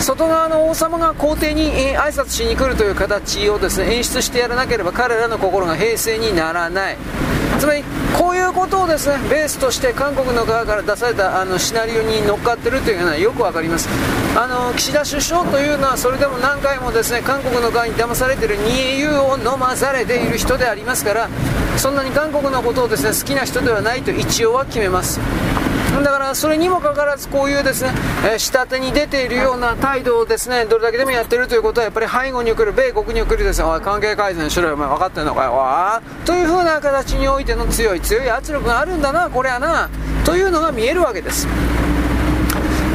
[0.01, 6.97] 外側の王様が皇帝に、えー、挨拶しに来るという形をですね演出してやらなければ彼らの心が平静にならない。
[7.59, 7.83] つまり
[8.17, 13.89] こういうことをですねベースとして韓国の側から出されたあのシナリオに乗っかってるというのはよく分かります。
[14.35, 21.29] あの岸田首相というのはそれでも何回もですね韓国の側に騙されている 2EU を飲まされている人でありますから
[21.77, 25.19] そんなに韓国のことをですね好きな人ではないと一応は決めます。
[26.01, 27.91] だからそれにもかかわらずこういうですね、
[28.25, 39.89] えー、下手に出ているような態度をですねどれだけでもやってるということはやっぱり背後に送る米国に送るですね関係改善しろよお前分かってんのかよわというふうな形においての強い強い圧力があるんだなこれはな
[40.25, 41.47] というのが見えるわけです。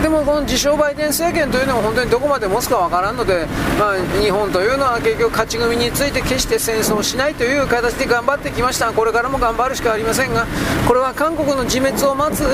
[0.03, 3.47] でもこの自称バイデン政権というのは本当にどこまで持つかわからんので、
[3.79, 8.93] まあ、日本というのは結局勝ち組について決して戦争しないという形で頑張ってきました。
[8.93, 10.47] これからも頑張るしかありませんが
[10.87, 12.45] これは韓国の自滅を待つ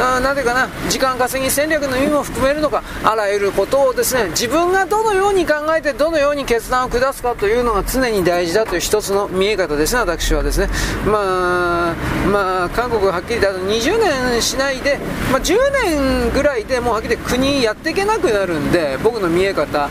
[0.00, 10.00] あなぜかな時間稼ぎ戦略の意味も含めるのかあらゆることをですね自分がどのように考えてどのように決断を下すかというのが常に大事だという一つの見え方ですね。
[10.00, 10.68] 私はですね
[11.06, 11.94] まあ
[12.30, 14.98] まあ韓国ははっきり言って20年しないで、
[15.30, 19.88] まあ、10年ぐらいでもうはっきり国やっていけなくなるんで僕の見え方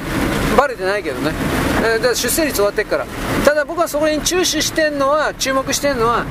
[0.57, 1.31] バレてないけどね、
[1.83, 3.05] えー、だ出生率終わってっから。
[3.43, 6.25] ただ僕はそこに注視してんのは注目してんのは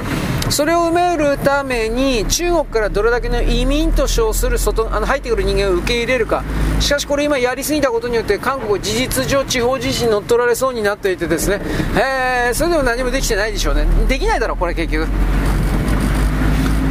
[0.48, 6.42] それを埋めるために中国からどれだけの移民と称する外あの入ってくる人間を受け入れるか。
[6.80, 11.60] しかしこれ今やりすぎたことによって韓国事実上地方自治に乗っ取られそうになっていてですね、
[11.96, 13.86] えー、それでも何もできてないでしょうね。
[14.08, 15.06] できないだろこれ結局。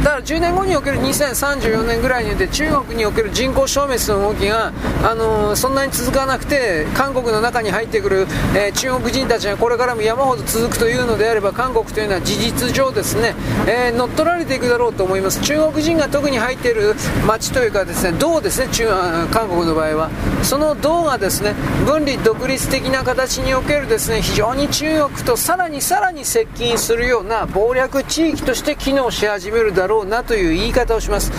[0.02, 4.72] だから10年後における2034年ぐらいにおいて中国における人口消滅の動きが、
[5.04, 13.36] あのー、そんなに続かなくて韓国の中に入ってくる、えー、中国人たちがこれからも山ほど続くというのであれば韓国というのは事実上ですね、
[13.68, 15.40] えー、乗っ取られていくだろうと思います。
[15.40, 18.88] 中国人が特に入っている町というかですね道ですね中
[19.30, 20.10] 韓国の場合は。
[20.42, 21.54] その道がですね
[21.86, 31.30] 分離独立的な形におけるですね非常に中国とさらにさらに接近するような謀略地域として機能し始めるだろうろうなという言い方をします。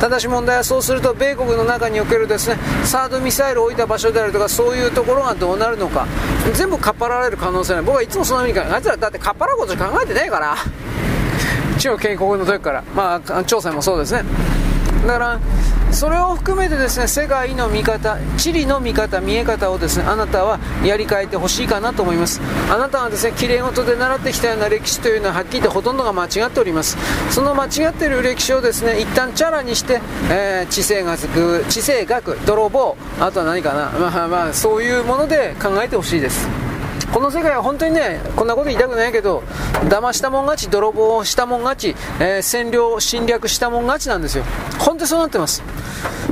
[0.00, 6.06] ただし問題はそうすると米国の中におけるですねサードミサイルを置いた場所であるとかそういうところがどうなるのか
[6.54, 7.82] 全部かっぱられる可能性ない。
[7.82, 10.56] 僕はいつもそのように考えあいつらだってかっぱらうことしか考えてないから。
[11.78, 12.84] 中国建国の時から。
[12.94, 14.24] まあ調査もそうですね。
[15.06, 15.40] だから
[15.90, 22.40] それを含めてですね世界の見方地理の見方見え方をですねあなたはやり替えてほしいかなと思います。
[22.70, 26.96] あなたがですね綺麗事で習ってきたような歴史というのははっきり言ってほとんどが間違っております。
[27.30, 33.90] その間違っている歴史をですね一旦チャラにして、えー、地政学地政学泥棒あとは何かな。
[33.98, 36.61] まあまあそういうもので考えてほしいです。
[37.12, 39.42] この世界は本当にね、こんなこと言いたくないけど、
[39.88, 44.44] 騙したもん勝ち、泥棒したもん勝ち、えー、占領、侵略したもん勝ちなんですよ。
[44.78, 45.62] 本当にそうなってます。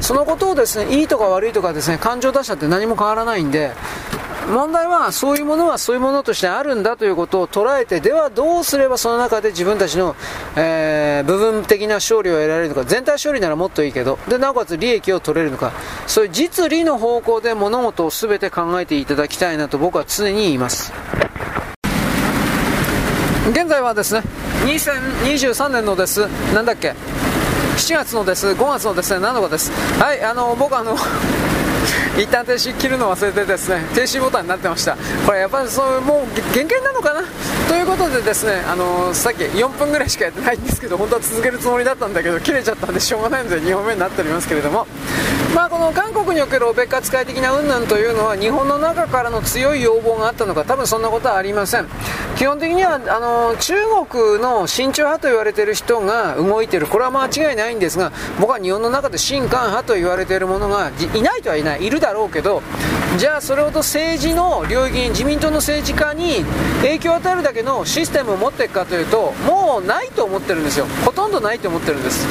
[0.00, 3.72] そのことをですね、いいとか悪いとかですね、感情出したって何も変わらないんで、
[4.50, 10.16] 問題はそういうものはそういうものとしてあるんだということを捉えてではどうすればその中で自分たちの、
[10.56, 15.72] えー、部分的な勝利を得られるのか全体勝利ならもっといいけどでなおかつ利益を取れるのか
[16.10, 20.92] そういう実利の方向で物事を全て考えていただきたいなと僕は常に言います。
[23.52, 24.22] 現在はですね
[24.66, 26.26] 2023年のです。
[26.52, 26.96] なんだっけ
[27.76, 28.48] ？7月のです。
[28.48, 29.24] 5月のですね。
[29.24, 29.70] 7日です。
[30.00, 30.96] はいあの僕あの
[32.18, 34.96] 一旦停止切るの忘れてですね停止ボタンになってました。
[35.24, 37.22] これやっぱりそうもう限界なのかな？
[37.68, 44.88] ということでですねあのさっき4分ぐらいしかやってないんですけど本当は続けるつもりだったんだけど切れちゃったんでしょうがないので2本目になっておりますけれども。
[45.54, 51.88] まあ、この韓国におけるオペッカ使い的な云々というのは日本の中からの強い要望があったのか多分そんなことはありません。
[52.36, 53.74] 基本的にはあの中
[54.08, 56.86] 国の親中派と言われている人が動いている。
[56.86, 61.84] これは間違いないんですが僕は日本の中で親韓派と言われているものがいないとはいない。
[61.84, 62.62] いるだろうけど
[63.18, 66.44] じゃあそれほど政治の領域に自民党の政治家に
[66.82, 70.86] 影響を与えるだけのシステムを持っていくかというともうないと思ってるんですよ。
[71.04, 72.24] ほとんどないと思ってるんです。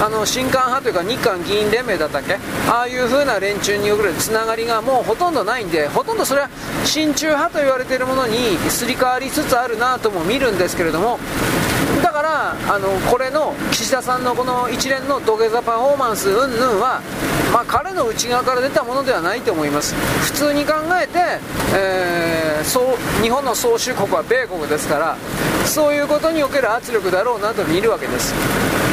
[0.00, 2.38] あの新韓派というか日韓議員連盟だったっけ？
[2.68, 6.48] ああいう風な連中に送るつながりがもうほとんどないんでほとんどそれは
[6.84, 11.18] 親中派と言われているものにすり替わりつつあるなとも見るんですけれども
[12.02, 17.00] だからあのこれの岸田さんのこの一連の土下座パフォーマンス云々は、
[17.52, 19.94] まあ、彼の内側から出たものではないと思います。
[20.24, 21.18] 普通に考えて、
[21.76, 25.16] えー、そう日本の総主国は米国ですから
[25.64, 28.34] そういうことにおける圧力だろうなと見るわけです。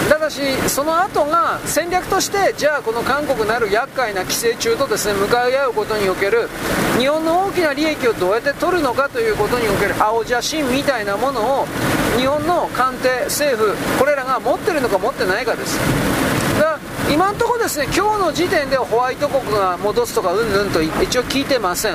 [0.10, 6.50] ただしその後が戦略としてじゃあこの韓国なる厄介な寄生虫とですね向かい合うことにおける
[6.98, 11.66] 日本の大きな利益をどうやって取るのかということにおける青写真みたいなものを
[12.18, 15.78] 日本の官邸政府これらが持ってるのか持ってないかです。
[16.60, 21.94] だ今のところですね今日の時点ではホワイト国が戻すとかうんぬんと一応聞いてません。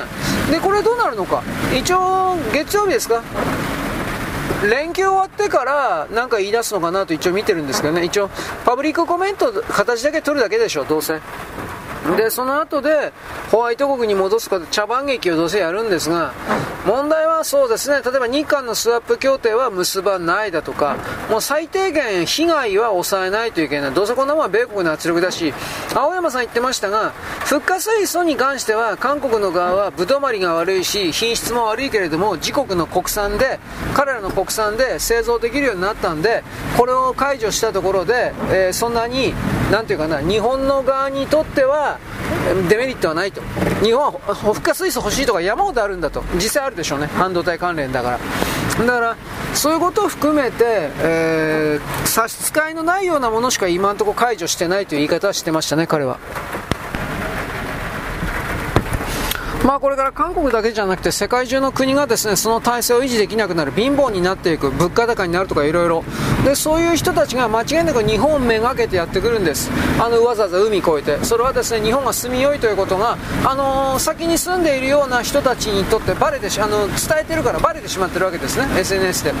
[0.49, 1.43] でこれどうなるのか。
[1.77, 3.21] 一応月曜日ですか？
[4.69, 8.03] 連休終わってから何か言い出すのかなと一応見てるんですけどね。
[8.03, 8.29] 一応
[8.65, 11.19] パブリックコメント形だけ取るだけでしょどうせ。
[12.17, 13.11] でその後で
[13.51, 16.33] ホワイト国に戻すこと茶番劇をどうせやるんですが
[16.85, 18.01] 問題はそうですね。
[18.03, 20.97] 例えば日韓のスワップ協定は結ばないだとか
[21.31, 23.91] もう最低限被害は抑えないといけない。
[23.91, 25.51] どうせこんなもんは米国の圧力だし
[25.95, 27.11] 青山さん言ってましたが
[27.45, 33.59] 復活水素に関しては韓国の側はぶどまりが悪いし品質も悪いけれども自国の国産で
[33.95, 36.43] 彼らの国産で製造できるようになったんで
[36.77, 39.33] これを解除したところで、えー、そんなに
[39.71, 41.94] なんていうかな日本の側にとっては
[42.69, 43.41] デメリットはないと。
[43.83, 46.23] 日本は復活水素欲しいとか山ほどあるんだと。
[46.35, 47.07] 実際あるでしょうね。
[47.07, 48.19] 半導体関連だから。
[48.85, 49.17] だから
[49.53, 56.19] そういうことを含めて、えー、差し支えのないようなものしか今のところ解除してないという言い方はしてましたね彼は。
[59.65, 66.03] まあこれから韓国だけじゃなくて世界中の国がですねその体制を維持できなくなる貧乏になっていく物価高になるとかいろいろ
[66.55, 69.71] そういう人たちが間違いなく日本をめがけてやってくるんです。
[69.99, 71.25] あのわざわざ海越えて。
[71.25, 79.33] それはですね日本が住みよいということが、あのー、先に住んでいるような人たちにとってバレてあの伝えてるからバレてしまってるわけですね SNS で。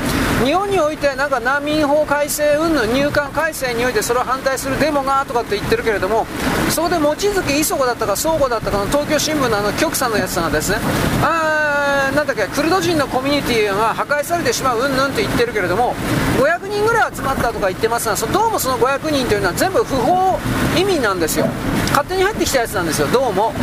[0.43, 6.25] 日本においてなんか難民法改正云々入管改正においてそれを反対するデモがとかって言ってるけれども
[6.69, 10.71] そこで望月磯子だったか倉庫だったかの東京新聞のあの局さんののやつがです。
[10.71, 10.77] ね
[11.21, 15.93] あなんだっけクルド人のコミュニティが破壊されてしまううんぬんって言ってるけれども
[16.39, 20.39] 500人ぐらい集まったとか言ってますがそどうもその500人というのは全部不法
[20.79, 21.45] 移民なんですよ。
[21.89, 23.07] 勝手に入ってきたやつなんですよ。
[23.07, 23.53] どうも。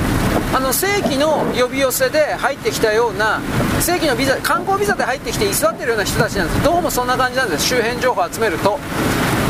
[0.54, 3.40] あの正規の呼び寄せで入ってきたような
[3.80, 6.62] 正規のビザ観光ビザで入ってきて居座ってるような人たちなんです。
[6.62, 7.68] どうもそんな感じなんです。
[7.68, 8.78] 周辺情報を集めると。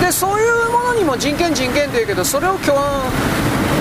[0.01, 2.55] でそういうものにも人権人権というけどそれを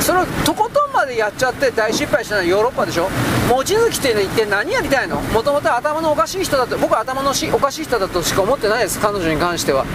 [0.02, 3.08] それをとことんまでやっちゃって大失敗したのはヨーロッパでしょ？
[3.50, 5.22] 望月って一体何やりたいの？
[5.22, 9.86] もともと頭のおかしい人だと僕は頭のおかしい人だとしか思ってないです彼女に関しては。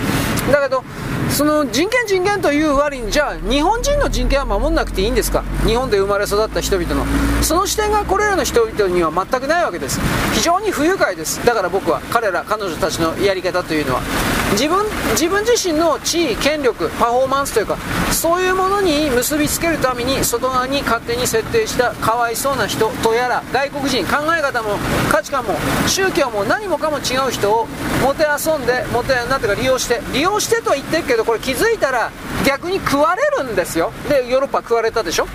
[0.52, 0.84] だけど
[1.28, 5.42] その人権人権という割にじゃあ日本人の人権は守んなくていいんですか？
[5.66, 7.04] 日本で生まれ育った人々の。
[7.42, 10.00] その視点がこれらの人々には全くないわけです。
[10.34, 11.44] 非常に不愉快です。
[11.44, 14.02] だから僕は彼ら彼女たちのやり方というのは。
[14.56, 17.76] 自分自分自身の地位権力パフォーマンスというか
[18.10, 24.70] そういうものに結びつけるために外側に勝手に設定したかわいそうな人とやら外国人考え方も
[25.10, 25.54] 価値観も
[25.86, 27.66] 宗教も何もかも違う人を
[28.02, 32.10] もてあそんでもてなんていうか利用して 利用してとは言ってるけどこれ気づいたら
[32.46, 33.92] 逆に食われるんですよ。
[34.08, 35.26] でヨーロッパ食われたでしょ？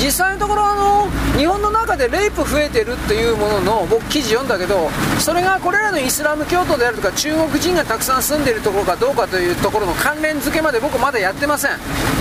[0.00, 0.92] 実際のところあの
[1.38, 11.72] 日本の中でレイプ増えてるっていうものの僕記事読んだけどそれがこれらのイスラム教徒であるとか中国人がたくさん住んでいるところかどうかというところの関連付けまで僕まだやってません。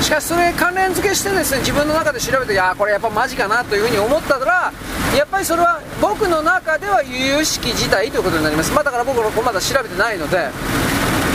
[0.01, 4.73] しかしそれ関連付けしてですね自分の中で調べていやこれやっぱマジかなというふうに思ったら
[5.15, 10.49] やっぱりそれは僕の中では由々しき事態ということになります、まあ、だから僕のまだ調べてないので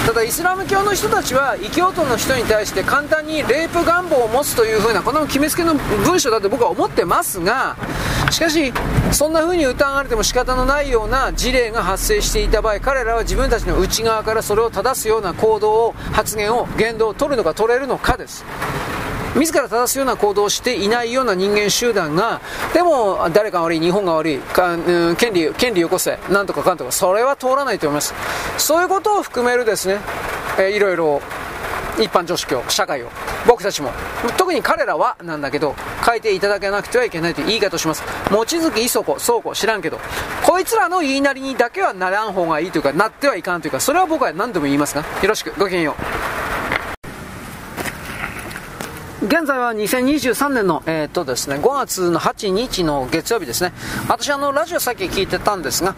[0.06, 7.76] ただイスラム教の人たちは異教徒の人に対して簡単にレイプ願望を持つというふうなこの決めつけの文章だと僕は思ってますが
[8.30, 8.72] しかし
[9.10, 18.44] そんなふうに疑われても仕方のないような事例が発生していた場合彼らは自分たちの内側からそれを正すような行動を発言を言動を取るのか取れるのかです。
[19.37, 22.40] 自ら正すような行動をしていないような人間集団が、
[22.72, 28.14] でも誰か悪い、日本が悪い、かうん、権利、権利よこせ、なんとかかんとか、それは通らないと思います。
[28.59, 29.99] そういうことを含めるですね、
[30.59, 31.20] えー、いろいろ
[31.99, 33.11] 一般常識を、社会を、
[33.46, 33.90] 僕たちも、
[34.37, 38.03] 特に彼らはなんだけど、変えていただけなくてはいけないという言い方をします。
[38.31, 39.99] 望月磯子、倉庫、知らんけど、
[40.44, 45.94] こいつらの言いなりにだけはならん方がいいというか、なってはいかんというか、それは僕は何度も言いますが、よろしく、ごきげんよ
[46.33, 46.36] う。
[49.26, 53.72] 現在は2023年の、えーとですね、5月の8日の月曜日ですね。
[54.08, 55.96] 私、あの、ラジオさっき聞いてたんですが、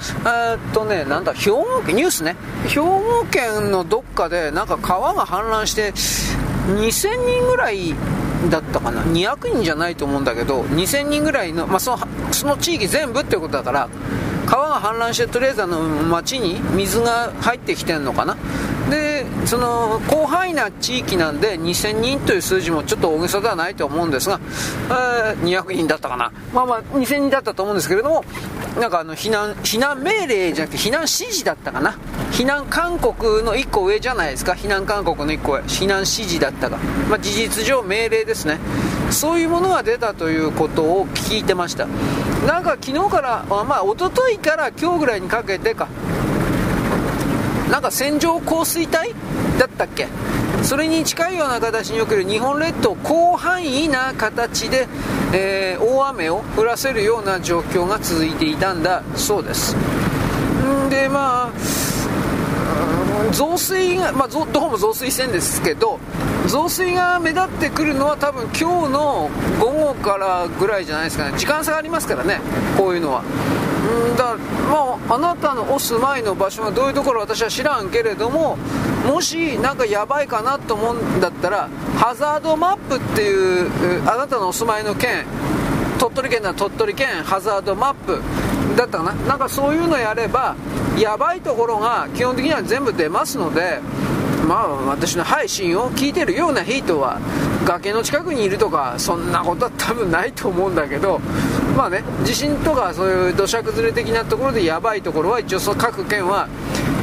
[0.52, 2.36] えっ、とね、なんだ、兵庫県、ニュースね。
[2.68, 7.94] 兵庫県のどっかで、なんか川が氾濫して、2000人ぐらい
[8.50, 9.02] だったかな。
[9.02, 11.98] 200人じゃないと思うんだけど、2000人ぐらいの、まあ、その、
[12.32, 13.88] その地域全部ってことだから、
[14.48, 18.36] 川が氾濫してとりあえずあの町に水が入ってきてるのかな。
[18.90, 24.40] でその広範囲な地域なんで2000人という数字もちょっと大げさではないと思うんですが、
[24.88, 26.32] えー、200人だったかな。
[26.54, 28.24] まあまあ2000人だったと思うんですけれども
[28.80, 31.98] なんかあの避難避難命令じゃなくて避難指示だったかな。
[32.32, 34.52] 避難勧告の1個上じゃないですか。
[34.52, 35.60] 避難勧告の1個上。
[35.64, 36.78] 避難指示だったが、
[37.10, 38.58] まあ、事実上命令ですね。
[39.10, 41.86] そういうものが出たということを聞いてました。
[42.46, 45.88] なんか昨日からまあ一昨日から今日ぐらいにかけてか。
[47.70, 49.14] なんか線状降水帯
[49.58, 50.08] だったっけ？
[50.62, 54.88] それに近いような形における日本列島広範囲な形で、
[55.34, 59.76] えー、大雨を降らせるような状況が続いていたんだそうです。
[59.76, 61.58] んでまあ
[63.32, 65.98] 増水が、まあ、どこも増水してんですけど
[66.46, 71.36] 増水が目立ってくるのは多分今日の午後からぐらいじゃないですかね。
[71.36, 72.40] 時間差がありますからね。
[72.76, 73.22] こういうのは。
[73.22, 74.36] んだ
[74.68, 78.56] まああなたのお住まいの場所がどういうところ私は知らんけれども
[79.06, 85.24] もしなんかやばいかなと思うんだったらハザードマップっていうあなたのお住まいの県
[85.98, 88.20] 鳥取県なら鳥取県ハザードマップ
[88.78, 89.12] だったかな？
[89.26, 90.56] なんかそういうのやれば
[90.98, 93.80] やばいところが基本的には全部出ますので
[94.46, 97.20] まあ私の配信を聞いてるような人は
[97.66, 101.18] 崖の近くにいるとかそんなことは多分ないと思うんだけど
[101.76, 106.48] まあね地震とかそういう土砂崩れ的なところでやばいところは一応各県は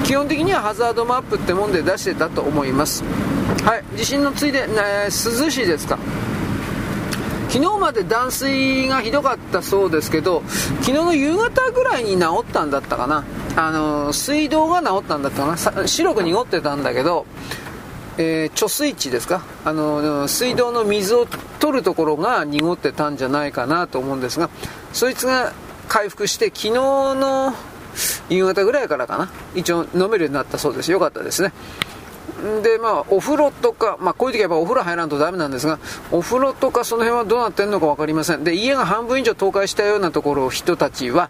[0.03, 3.03] 基本的にはハザードマップってもんで出してたと思います。
[3.63, 5.09] はい地震のついで、え、涼
[5.49, 5.97] しいですか？
[7.49, 10.43] 昨日まで断水がひどかったそうですけど
[10.81, 13.23] 昨日の夕方ぐらいに治ったんだったかな。
[13.55, 15.87] あの水道が治ったんだったかな。
[15.87, 17.25] 白く濁ってたんだけど、
[18.17, 19.43] えー、貯水池ですか？
[19.63, 21.25] あの水道の水を
[21.59, 24.49] 取るところが濁ってたんじゃないかなと思うんですが
[24.91, 25.53] そいつが
[25.87, 27.53] 回復して昨日の
[28.27, 29.29] 夕方ぐらいからかな。
[29.55, 30.91] 一応飲めるようになったそうです。
[30.91, 31.53] よかったですね。
[32.61, 35.79] でまあお風呂とか、まあ、こういう時はやっぱお風呂入らんとダメなんですが
[36.11, 38.43] お風呂とかその辺はどうなってるのか分かりません。
[38.43, 41.29] で家が半分以上倒壊したようなところ人たちは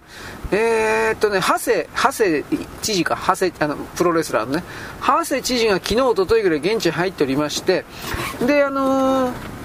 [0.52, 2.44] えー、っとね長谷長谷
[2.82, 4.64] 知事か長谷あのプロレスラーのね
[5.02, 7.86] 長谷知事が昨日おとといぐらい現地に入っておりまして
[8.46, 9.56] であのー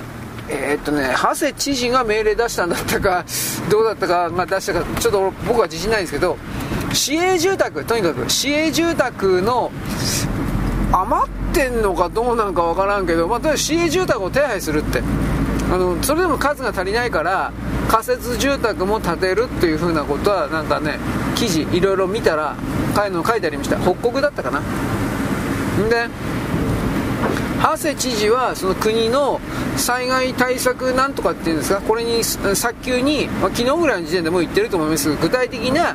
[0.53, 3.25] えー、っとね、長谷知事が命令出したんだったか、
[3.71, 6.37] どうだったか、まあ、出したか、ちょっと僕は自信ないんですけど、
[6.93, 9.71] 市営住宅、とにかく市営住宅の
[10.93, 15.03] 余ってんのかどうなんかわからんけど、まあ、とりあえず市営住宅を手配するって。
[15.73, 17.53] あのそれでも数が足りないから
[17.89, 20.99] 仮設住宅も建てるっていうふうなことはなんかね
[21.37, 22.57] 記事いろいろ見たら
[22.97, 23.79] 書いてありました。
[23.79, 24.61] 北国だったかな。
[25.89, 26.09] で
[27.61, 29.41] ハセ知事はその国の
[29.77, 35.95] 災害対策なんとかっていうんですかこれに早急に、まあ、昨日ぐらいの時点でもう言ってると思いますが具体的な、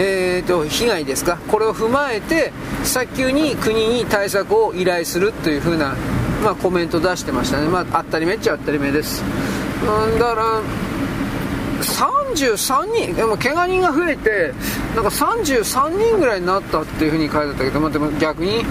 [0.00, 1.38] えーと、被害ですか？
[1.48, 2.52] これを踏まえて
[2.84, 5.96] 早急に国に対策を依頼するというふうな、
[6.44, 9.24] まあ、コメント出してましたね、まあ、当たり前っちゃ当たり前です、
[9.82, 10.62] うん、だから
[11.82, 14.52] 33人でも怪我人が増えて
[14.94, 18.64] なんか33人ぐらいになったっていうふうに書いてあったけど、まあ、でも逆に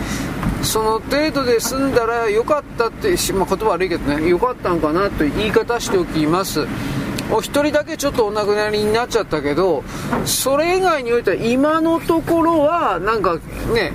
[0.64, 6.66] その程度で済んだらよかったって、まあ、言葉悪いけどねよかったんかなという言い方しておきます。
[7.32, 9.84] お一人だけちょっとお亡くなりになっちゃったけど
[10.26, 13.38] それ以外においては今のところはなんか
[13.74, 13.92] ね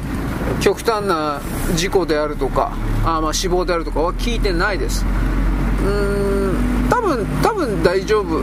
[0.61, 1.41] 極端な
[1.75, 2.73] 事故であるとか
[3.05, 5.05] あま死亡であるとかは聞いてないです。
[5.05, 8.43] うーん多分多分大丈夫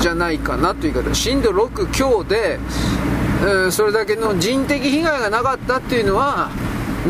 [0.00, 1.14] じゃないかなという言い方。
[1.14, 2.58] 震度6強で、
[3.42, 6.50] えー、それだけの人的被害がなかったっていうのは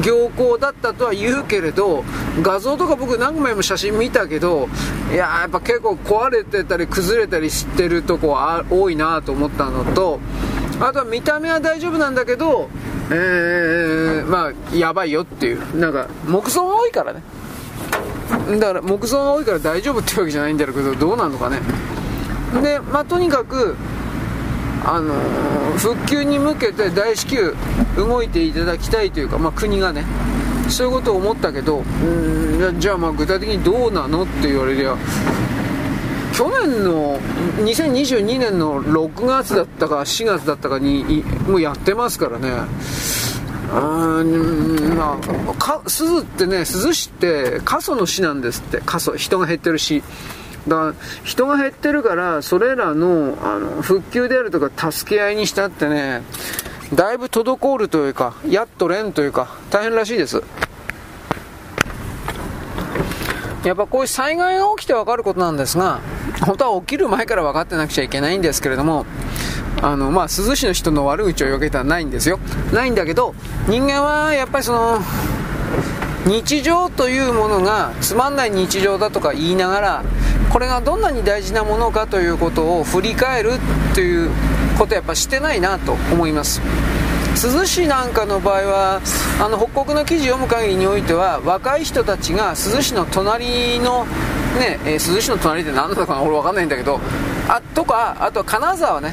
[0.02, 2.04] 行幸だったとは言うけれど
[2.42, 4.68] 画像とか僕何枚も写真見たけど
[5.10, 10.20] いややっぱ結構壊れてたり崩れたりしてるとこは多いなと思ったのと
[10.80, 12.70] あとは見た目は大丈夫なんだけど
[13.12, 15.78] えー、まあやばいよっていう。
[15.78, 17.22] なんか木造が多いからね。
[18.58, 21.60] だから木造が多いから大丈夫ってわけじゃないんだろうけどどうなのかね。
[22.62, 23.76] でまあとにかく
[24.84, 27.54] あのー、復旧に向けて大至急
[27.96, 30.04] 動いていただきたいというか、まあ、国がね
[30.68, 34.96] そういうことを思ったけどうんじゃあまあ具体的にどうなのって言われりゃ
[36.32, 37.18] 去年の
[37.58, 42.50] 2022年の6月だったか4月だったかにもうやってますからね。
[43.72, 45.18] うんま
[45.58, 48.80] あ鈴ってね鈴市って過疎の市なんですって。
[48.84, 50.02] 過疎人が減ってる市。
[50.68, 50.94] だから
[51.24, 56.22] 人が減ってるからそれらのあの復旧であるとか助け合いにしたってね
[56.94, 60.42] だいぶ滞るというかやっとれんというか大変らしいです。
[63.64, 66.00] やっぱこういう災害が起きて分かることなんですが
[66.46, 69.04] 本当は起きる前から分かってなくちゃいけないんですけれども
[69.82, 72.38] あのまあ珠洲市の人の悪口を言うわけではないんですよ。
[72.72, 73.34] ないんだけど
[73.68, 74.98] 人間はやっぱりその
[76.26, 80.04] 日常というものがつまんない日常だとか言いながら
[80.52, 83.52] これがどんなに大事なものかということを振り返る
[83.94, 84.30] という
[84.78, 86.60] ことやっぱしてないなと思います。
[87.40, 89.00] 珠洲市なんかの場合は
[89.40, 94.04] あの北国の記事読む限りにおいては若い人たちが珠洲市の隣の
[94.58, 97.00] ね、えー、珠洲市の隣って何なのかな俺分かんないんだけど
[97.48, 99.12] あとかあとは金沢ね、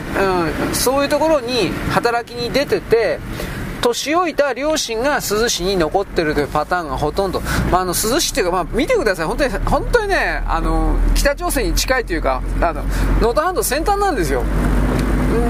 [0.67, 3.19] うん、そういうところに働きに出てて
[3.81, 9.25] 年老いた両親が珠洲市に残ってるというパターンがほとんど、まあ、あの珠洲市っていうか、まあ、見てください。
[9.25, 12.83] 本当に本当にねあの北朝鮮に近いというかあの
[13.21, 14.43] 能登半島先端なんですよ。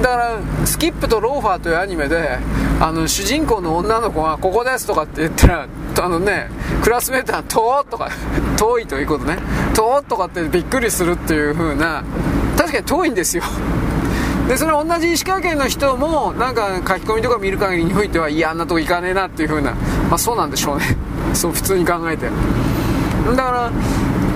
[0.02, 2.40] だからスキップとローファーというアニメで
[2.80, 5.68] あの主人公の女の子がここですとかって言ったら
[6.02, 6.50] あのね
[6.84, 8.10] クラスメートが遠とか
[8.58, 9.38] 遠いということね。
[9.74, 12.04] 遠とかってびっくりするっていう風な
[12.58, 13.44] 確かに遠いんですよ。
[14.48, 19.74] でそれ同じ石川県の人もなんか書き込みとか見る限りにおいてはいやあんなとこ行かねえなっていう風な
[20.10, 20.86] まあそうなんでしょうね。
[21.34, 22.28] そう普通に考えて。
[23.36, 23.72] だからう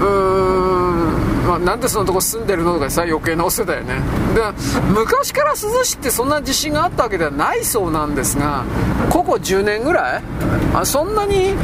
[0.04, 3.96] ーんまあ、なんでそのとこ住んでるのとかさ余計なお世だよね。
[4.36, 4.42] で
[4.94, 8.64] 昔から珠洲市ってそんな地震があったわけではないそうなんですが
[9.10, 10.24] ここ10年ぐらい？
[10.76, 11.56] あそんなに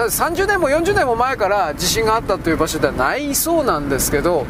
[0.00, 4.46] 30年も40年も前から地震があったという場所ではないそうなんですけど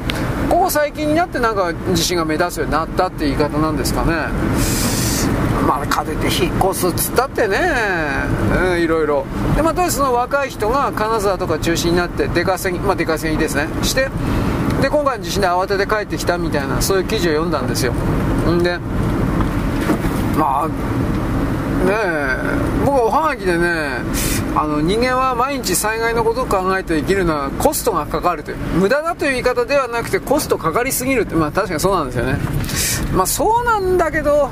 [0.48, 4.12] ここ最近になってなんか地震が目立つようになったって言い方なんですかね。
[5.66, 7.56] まあ、風で引っ越すっつったってね、
[8.72, 9.24] うん、いろいろ。
[9.54, 13.68] でまたその若い人が金沢とか中心になって出稼ぎまあ出稼ぎですね。
[13.82, 14.08] して
[14.80, 17.92] で今回の地震で慌てて帰ってきたみたいなそういう記事を読んだんですよ。
[17.92, 18.78] んで
[20.36, 20.74] まあね
[21.90, 24.02] え僕はおはがきでね
[24.54, 32.38] あの人間は毎日災害のことを考えて生きるのはコストがかかるという無駄だという言い方ではなくてコストかかりすぎるってまあ確かにそうなんですよね。
[33.14, 34.50] まあそうなんだけど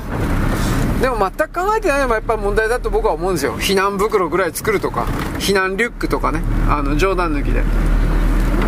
[1.01, 3.59] でも全く考えてないのもやっぱり問題だと僕は思うんですよ。
[3.59, 5.03] 避難袋ぐらい作るとか
[5.39, 6.41] 避難リュックとかね。
[6.67, 7.63] あの冗談抜きで。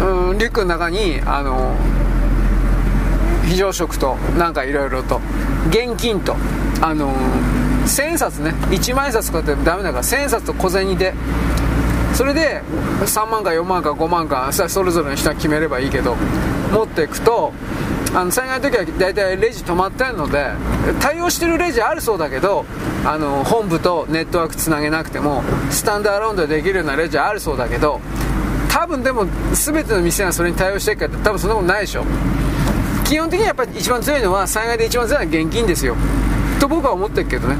[0.01, 1.75] うんリュックの中にあの
[3.45, 5.19] 非常食となんかいろいろと
[5.69, 6.35] 現金と
[6.81, 7.13] あの
[7.85, 8.51] 1000円札ね。
[8.69, 11.13] 1万円札とかってダメだから1000円札と小銭で。
[12.13, 12.61] それで
[13.01, 16.15] 3万か4万か5万かそれぞれの人は決めればいいけど
[16.71, 17.51] 持っていくと
[18.13, 20.51] あの災害の時は大体レジ止まってるので
[21.01, 22.65] 対応してるレジあるそうだけど
[23.03, 27.99] あの本部とネットワークつなげなくてもスタンドアローンでできるようなレジあるそうだけど
[28.69, 32.03] 多分でも全ての店がそれに対応してるかって多分そんなことないでしょ。
[33.05, 35.95] 基本的にはやっぱり一番強いのは災害で一番強いのは現金ですよ。
[36.63, 37.57] と僕は思ってるけどね。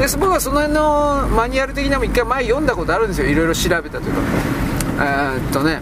[0.00, 3.26] で僕はその辺のマニュアル的なも一回前読んだことあるんですよ。
[3.26, 4.20] いろいろ調べたというか。
[5.36, 5.80] えー、っとね。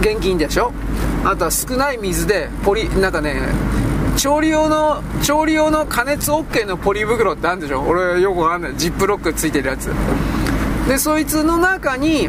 [0.00, 0.72] 現金でしょ？
[1.24, 3.40] あとは少ない水でポリなんかね
[4.18, 7.80] 調理用の調理用の加熱 OK のポリ袋ってあるんでしょ？
[7.80, 8.76] 俺よくわかんない。
[8.76, 9.90] ジップロックついてるやつ。
[10.86, 12.28] でそいつの中に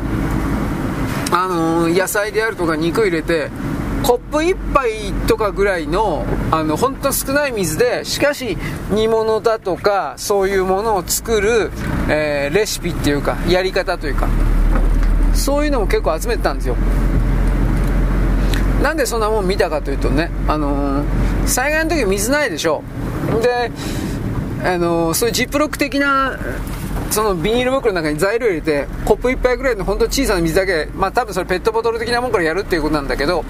[1.32, 3.50] あのー、野菜であるとか肉入れて
[4.04, 8.58] コップ1杯とかぐらいのあの本当少ない水でしかし
[8.92, 11.72] 煮物だとかそういうものを作る、
[12.10, 14.28] えー、レシピっていうかやり方というか
[15.34, 16.76] そういうのも結構集めてたんですよ。
[18.82, 22.82] なんでそんなもん見たかというとね、あのー、災害の時水ないでしょ。
[23.42, 23.72] で、
[24.64, 26.40] あのー、そういうジップロック的な
[27.12, 33.44] そのビニール袋の中に材料入れてコップ1杯ぐらいの本当小さな水だけまあ多分それペットボトル的なもんからやるっていうことなんだけど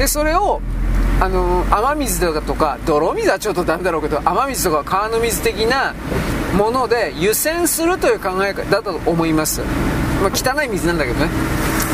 [0.00, 0.62] でそれを
[1.20, 5.94] あの、雨水とか泥水はちょっとダメだろうけど雨水とか川の水的な
[6.56, 9.60] もので湯煎するという考え方だと思います、
[10.22, 11.28] まあ、汚い水なんだけどね。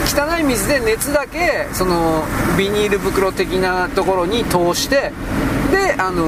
[0.07, 2.23] 汚い水で熱だけその
[2.57, 5.11] ビニール袋的なところに通して
[5.73, 6.25] であの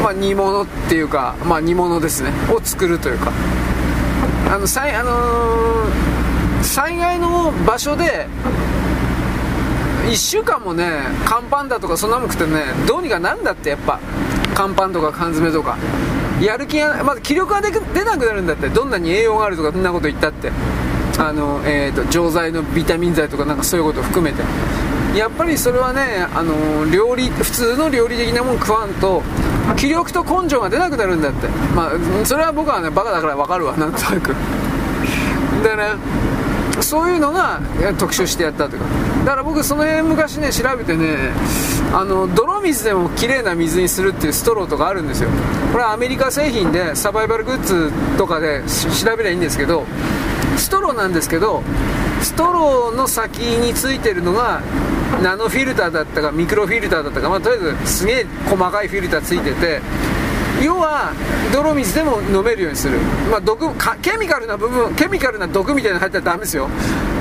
[0.00, 2.30] まあ、煮物っていうか、まあ、煮物ですね。
[2.54, 3.32] を作るというか。
[4.48, 8.28] あの災,、あのー、災害の場所で
[10.10, 14.00] 1週間もね乾パンだとかそんなもん食ってねどうにかなるんだってやっぱ。
[14.54, 15.78] 乾パンとか缶詰とか。
[16.42, 17.70] やる気がまず気力が出
[18.04, 18.68] なくなるんだって。
[18.68, 20.50] どんなに栄養があるとかそんなこと言ったって。
[21.18, 24.42] あの、えーと、錠剤のビタミン剤とかなんかそういうこと含めて。
[25.16, 29.22] やっぱりそれはねあの料理普通の料理的なもん食わんと
[29.76, 31.46] 気力と根性が出なくなるんだって。
[31.74, 33.76] まあそれは僕はねバカだから分かるわ。
[33.76, 34.34] なんとなく。
[35.62, 35.94] でね
[36.90, 37.60] そういうのが
[38.00, 38.84] 特集してやったとか。
[39.20, 41.30] だから僕その辺昔ね調べてね
[41.92, 45.30] あの泥水でも綺麗な水にするっていうストローとかあるんですよ。
[45.70, 49.84] これはアメリカ製品でサバイバルグッズとかで調べりゃいいんですけど
[50.56, 51.62] ストローなんですけど
[52.22, 54.60] ストローの先についてるのが
[55.22, 59.80] ナノフィルターだったかミクロフィルターだったか、まあ、とりあえずすげえ細かいフィルターついてて
[60.62, 61.12] 要は
[61.52, 62.98] 泥水でも飲めるようにする、
[63.30, 63.66] まあ、毒
[64.02, 66.68] ケミカルな部分ケミカルな毒みたいなの入ったらダメですよ。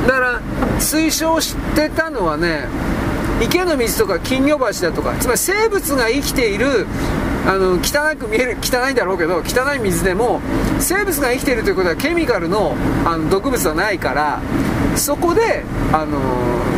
[0.07, 0.41] だから
[0.79, 2.67] 推奨してたのはね
[3.41, 6.85] 池の水とか金魚橋だとかつまり生物が生きている
[7.45, 10.41] あの汚く見える汚いだろうけど汚い水でも
[10.79, 12.75] 生物が生きているということはケミカルの
[13.05, 14.41] あの毒物はないから
[14.95, 16.19] そこで、あの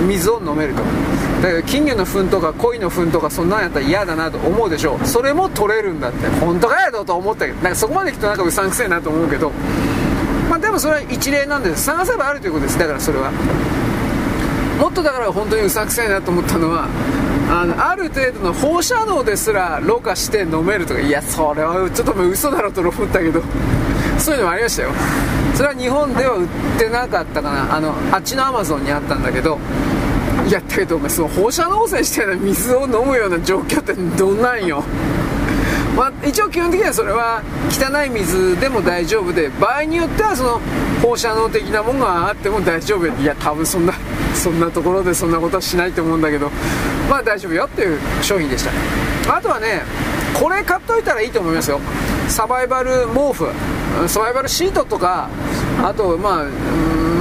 [0.08, 0.84] 水を飲めると。
[1.42, 5.08] だけど金魚の糞とか鯉の糞とかそんなんやったら嫌だなと思うでしょう。
[5.08, 6.28] それも取れるんだって。
[6.40, 7.62] 本当かやとと思ったけど。
[7.62, 9.52] なんかそこまでいくとなんかうさんくせえなと思うけど。
[10.50, 11.84] まあでもそれは一例なんです。
[11.86, 12.78] 探せばあるということです。
[12.78, 13.32] だからそれは。
[14.80, 16.88] もっとだから本当にうさんくさいなと思ったのは
[17.52, 21.00] あのある程度の放射能ですらろ過して飲めるとか。
[21.00, 23.42] いやそれはちょっともう嘘だろうと思ったけど。
[24.22, 24.92] そういうのもありましたよ。
[25.56, 26.48] それは日本では売っ
[26.78, 27.76] てなかったかな。
[27.76, 29.60] あのあっちのアマゾンにあったんだけど
[30.48, 34.84] いやだけどお前その放射能汚染してる水を飲むような状況ってどんなんよ。
[35.96, 40.62] まあ、一応基本的にはそれは汚い水でも大丈夫で場合によってはその
[41.02, 43.94] 放射能的なものがあっても大丈夫いや多分そんな
[44.34, 46.50] そんなところでそんなことはしないと思うんだけど
[47.10, 48.72] まあ大丈夫よっていう商品でした。
[49.38, 49.82] あとはね
[50.34, 51.82] これ買っといたらいいと思いますよ。
[52.32, 53.50] サバイバル毛布。
[54.08, 55.30] サバイバルシートとか
[55.84, 56.46] あとまあ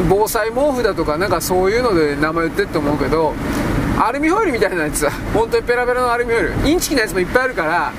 [0.09, 3.35] 防災毛布だとかなんかそういうので名前売ってると思うけど
[3.99, 6.53] アルミホイルみたいなやつ本当にペラペラのアルミホイル。
[6.65, 7.93] インチキなやつもいっぱいあるから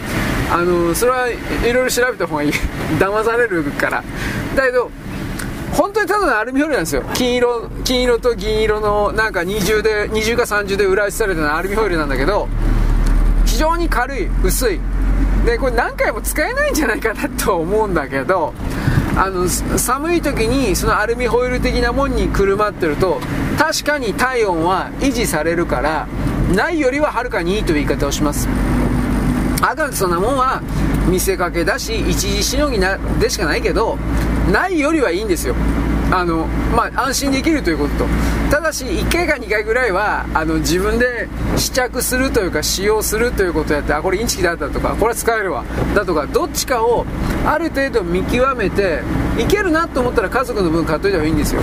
[0.51, 1.33] あのそれはい
[1.73, 2.51] ろいろ調べた方がいい。
[2.97, 4.03] 騙されるから。
[4.55, 4.89] だけど
[5.73, 7.03] 本当にただのアルミホイルなんですよ。
[7.13, 12.47] 金色金色と銀色のなんか二重で二重か三重で裏打ちされたアルミホイルなんだけど
[13.45, 14.79] 非常に軽い薄い。
[15.45, 18.53] でこれ何回も使えないんじゃないかなと思うんだけど
[19.15, 23.19] あの寒い時にそのアルミホイル的なもんにくるまってると
[23.57, 26.07] 確かに体温は維持されるから
[26.53, 28.47] ないよりははるかにいいという言い方をします。
[29.61, 30.61] あかんそんなもんは
[31.07, 33.97] 見せかけだし一時しのぎなでしかないけど
[34.51, 35.55] ないよりはいいんですよ。
[36.11, 36.45] あの
[36.75, 38.05] まあ、安心できるということと。
[38.51, 45.63] ただし1回か2回ぐらいはあの自分で試着するというか使用するということやってあこれインチキだったとかこれは使えるわ
[45.95, 47.05] だとかどっちかを
[47.45, 49.03] ある程度見極めて
[49.39, 51.61] いけるなと思ったら家族の分買っといた方がいいんですよ。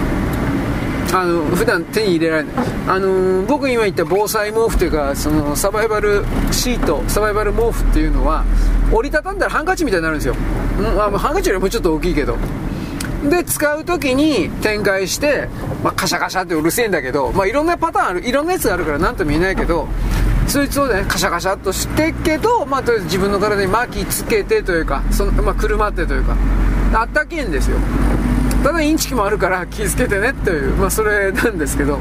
[1.12, 2.54] あの普段手に入れられない、
[2.86, 6.22] あのー、僕今言った防災毛布というかそのサバイバル
[6.52, 8.44] シートサバイバル毛布っていうのは
[8.92, 10.34] 折りたたんだらハンカチみたいになるんですよ、
[10.78, 12.36] うん、あハンカチよりもちょっと大きいけど。
[13.30, 15.48] で使う時に展開して、
[15.82, 18.26] まあ、カシャカシャってうるせえんだけど、まあ、いろんなパターンある。
[18.26, 19.88] いろんなやつがあるから何とも言えないけど
[20.46, 26.36] そいつをねカシャカシャっとしてけど、まあ、とりあえず自分の体に巻きつけてというかその、まあ、くるまってというか
[26.94, 27.78] あったけえんですよ。
[28.62, 31.98] ただインチキもあるから気をつけてねっていう、まあ、それなんですけど。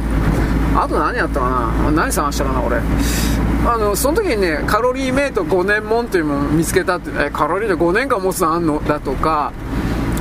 [0.76, 1.92] あと何やったかな？
[1.92, 2.78] 何探したかな俺。
[3.66, 8.80] あのその時にねカロリーメイト5年もんというものを見つけたってえカロリーで5年間持つのあんの？
[8.86, 9.52] だとか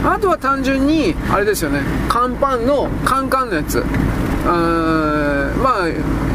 [0.04, 1.80] あとは単純にあれですよね。
[2.08, 3.78] 乾パンのカンカンのやつ。
[3.78, 3.84] うん
[5.62, 5.86] まあ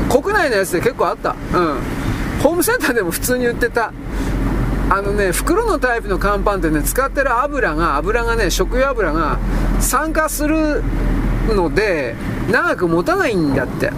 [0.10, 1.36] 国内のやつで結構あった。
[1.54, 1.80] うん。
[2.44, 3.94] ホームセンターでも普通に売ってた。
[4.90, 9.40] あのね袋のタイプの乾パンってね使ってる油が油がね食用油が
[9.80, 10.84] 酸化する
[11.48, 12.16] ので
[12.52, 13.92] 長く持たないんだって。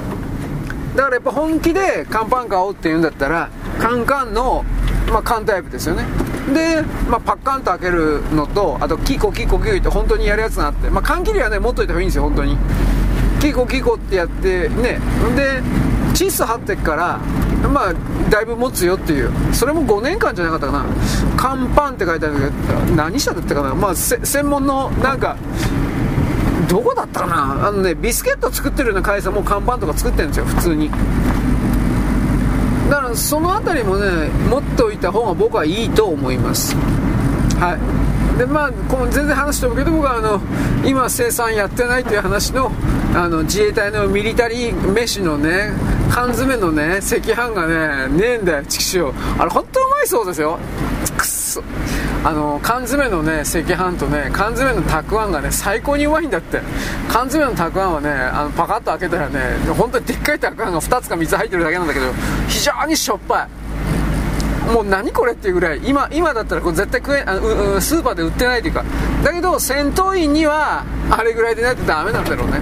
[0.95, 3.49] だからやっぱ本気で乾パン買おうって言うんだったら
[3.79, 4.63] カンカンの、
[5.11, 6.05] まあ、缶タイプですよね。
[6.53, 12.57] で、まあ、パッカンと開けるのとあとキコキコキコって本当にやるやつがあって、まあ、缶切りはね持っといた方がいいんですよ本当に。
[13.41, 14.99] キコキコってやってね。
[15.35, 15.61] で
[16.13, 17.19] チッ素貼ってっから
[17.67, 17.93] まあ
[18.29, 19.31] だいぶ持つよっていう。
[19.53, 20.85] それも5年間じゃなかったかな。
[21.35, 22.49] 乾パンって書いてあるけど
[22.95, 23.75] 何社だったかな。
[23.75, 25.35] まあ専門のなんか
[26.69, 27.67] どこだったかな。
[27.67, 30.89] あのねビスケット作ってるような会社も乾パンとか作ってるんですよ普通に。
[33.15, 36.75] その辺りもね持っておいた方が僕はいいと思います。
[36.75, 37.77] は
[38.35, 38.37] い。
[38.37, 40.41] でまあこの全然話しておくけど僕はあの
[40.83, 42.71] 今生産やってないという話の
[43.15, 45.71] あの自衛隊のミリタリー飯のね
[46.09, 47.67] 缶詰のね赤飯が
[48.07, 50.57] ねねえんだよ畜生あれ本当うまいそうですよ。
[51.15, 51.61] くっそ。
[52.25, 56.61] あの缶詰のね赤飯とね缶詰のたくあんがね最高にうまいんだって。
[57.09, 62.05] 缶詰のたくあんはねあのパカッと開けたらね本当にでっかいたくあんが2つか3つ入ってるだけなんだけど
[62.47, 63.49] 非常にしょっぱい。
[64.71, 65.81] もう何これっていうぐらい。
[65.83, 68.85] 今今だったらこれ絶対食えあうスーパーで売ってないというか。
[69.23, 72.61] だけど戦闘員にはあれぐらいでないとダメなんだろうね。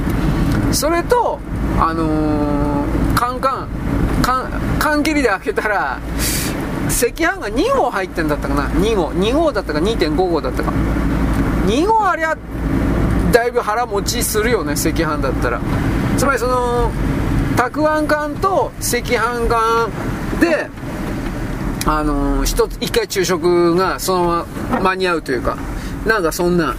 [0.71, 1.39] それと
[1.79, 3.67] あのー、カンカン。
[4.79, 5.99] 缶切りで開けたら
[6.91, 9.09] 赤飯が2号入ってんだったかな？2号。
[9.11, 10.71] 2号だったか2.5号だったか。
[11.65, 12.37] 2号ありゃ
[13.31, 15.61] だいぶ腹持ちするよね赤飯だったら。
[16.17, 16.91] つまりその
[17.55, 19.89] たくあん缶と赤飯缶
[20.39, 20.69] で
[21.85, 25.57] あのー、1, 1回昼食がそのまま間に合うというか。
[26.05, 26.75] なんかそんな。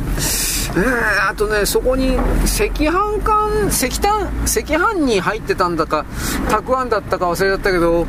[0.74, 6.06] えー、あとねそこに赤飯缶石炭赤飯に入ってたんだか
[6.48, 8.06] たくあんだったか忘れちゃったけど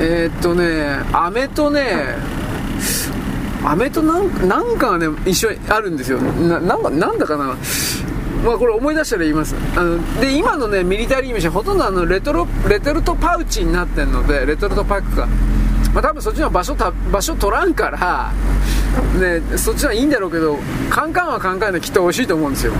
[0.00, 2.16] えー、っとね飴とね
[3.64, 6.18] 飴となんなんかがね一緒にあるんですよ。
[6.20, 7.56] ななんかなんだかな。
[8.44, 9.54] まあこれ思い出したら言います。
[9.76, 15.28] あので今のねミリタリー飯はほとんどあのレトロレトルトパウチになってるのでレトルトパックが
[15.92, 18.32] まあ多分そっちの場所た場所取らんから
[19.18, 20.58] ねそっちはいいんだろうけど
[20.90, 22.72] カンカンはカンカンできっと美味しいと思うんですよ。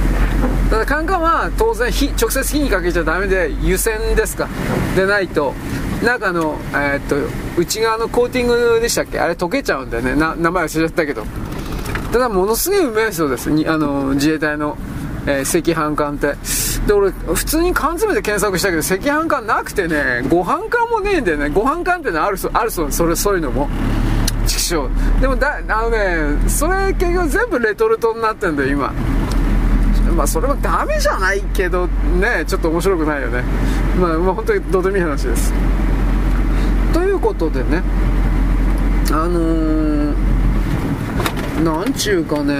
[0.71, 4.49] ただカンカンは当然火直接火にかけちゃダメで湯煎ですか。
[4.97, 5.55] でないと
[6.03, 7.17] 中の、えー、っと
[7.59, 9.21] 内側のコーティングでしたっけ？
[9.21, 10.15] あれ溶けちゃうんだよね。
[10.15, 11.25] 名前忘れちゃったけど。
[12.13, 13.51] ただものすごいうめえそうです。
[13.51, 14.77] にあの自衛隊の
[15.27, 16.35] えー、赤飯缶って。
[16.87, 21.49] で俺普通に缶詰で検索したけど赤飯缶なくてねご飯缶もねえんだよね。
[21.49, 23.69] ご飯缶ってのあるあるそうそれそういうのも。
[24.45, 28.93] 畜生でもだあのねそれ結局全部レトルトになってんだよ今。
[30.17, 33.45] まあそれもダメじゃないけどねちょっと面白くないよね。
[34.01, 35.53] まあ、まあ、本当にどうでもいい話です。
[36.93, 37.83] ということでね
[39.13, 40.15] あのー、
[41.63, 42.55] なんちゅうかね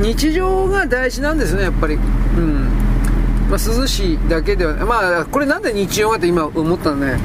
[0.00, 1.94] 日常が大事なんですねやっぱり。
[1.94, 1.98] う
[2.40, 2.68] ん。
[3.50, 7.18] まあ、涼しいだけではまあこれなんで日常がって今思ったのね。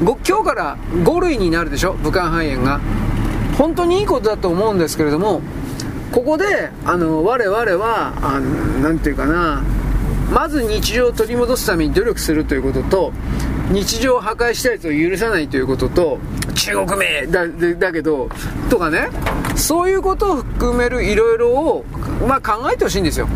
[0.00, 2.80] 今日から5類になるでしょ武漢肺炎が。
[3.58, 5.42] 本当にいいことだと思うんですけれども
[6.10, 8.40] ここであの我々はあ
[8.82, 9.62] なんていうかな。
[10.32, 13.12] まず日常を取り戻すために努力するということと
[13.70, 16.18] 日常を破壊したやつを許さないということと
[16.54, 18.28] 中国名だだけど
[18.68, 19.08] とかね。
[19.56, 21.84] そういうことを含めるいろいろを、
[22.26, 23.28] まあ、考えてほしいんですよ、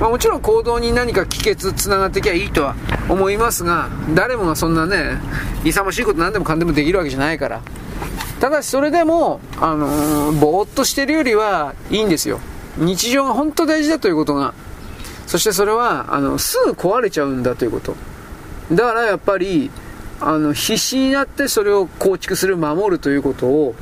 [0.00, 2.74] まあ、もちろん行動に何か帰結つながっていけばいいとは
[3.08, 5.18] 思いますが誰もがそんなね
[5.64, 7.60] 勇ましいこと何でもかんでもできるわけじゃないから。
[8.40, 12.38] ただしそれでも、あのー、ぼーっとしてるよりはいいんですよ。
[12.76, 14.52] 日常が本当大事だということが。
[15.26, 17.96] そしてそれはあのすぐ壊れちゃうんだということ。
[18.72, 19.70] だからやっぱり
[20.20, 23.74] あの必死になってそれを構築する守るということを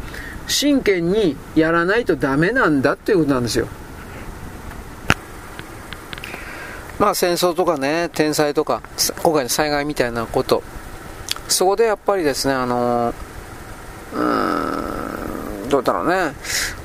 [0.46, 3.66] 真剣にやらないとダメなんだっていうことなんですよ。
[6.98, 8.82] まあ戦争とかね天災とか
[9.22, 10.62] 今回の災害みたいなこと。
[11.48, 13.14] そこでやっぱりですねあの
[14.12, 16.34] うーんどうだろうね。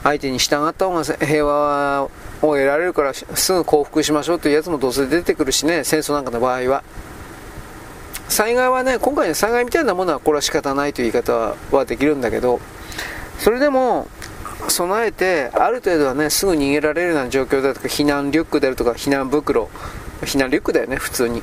[0.03, 2.09] 相手に従った方が平和を
[2.41, 6.83] 得られるからすぐ降伏しましょうというやつもどうせ出てくるしね戦争なんかの場合は。
[8.29, 12.61] 災害はね今回の災害みたいなものはこれは仕方ないという言い方はできるんだけど
[13.39, 14.07] それでも
[14.67, 19.69] 備えてある程度はねすぐ逃げられるような状況だとか避難リュックであるとか避難袋
[20.21, 21.41] 避難リュックだよね普通に。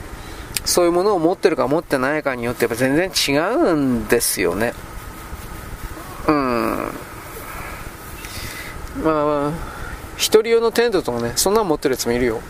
[0.64, 4.74] そういうものを持ってるか持ってないかによってやっぱ全然違うんですよね。
[6.26, 6.90] うん。
[9.04, 9.52] まあ
[10.16, 12.40] 一人用のテントとかねそんなん持ってるやつもいるよ。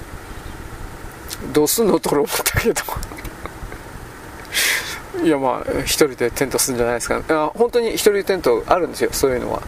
[1.53, 2.83] どうすんのと思ったけど
[5.25, 9.63] いやまあ一人でテントするんじゃないですか、ね、あ本当に一人テントあるんですよそういうのは。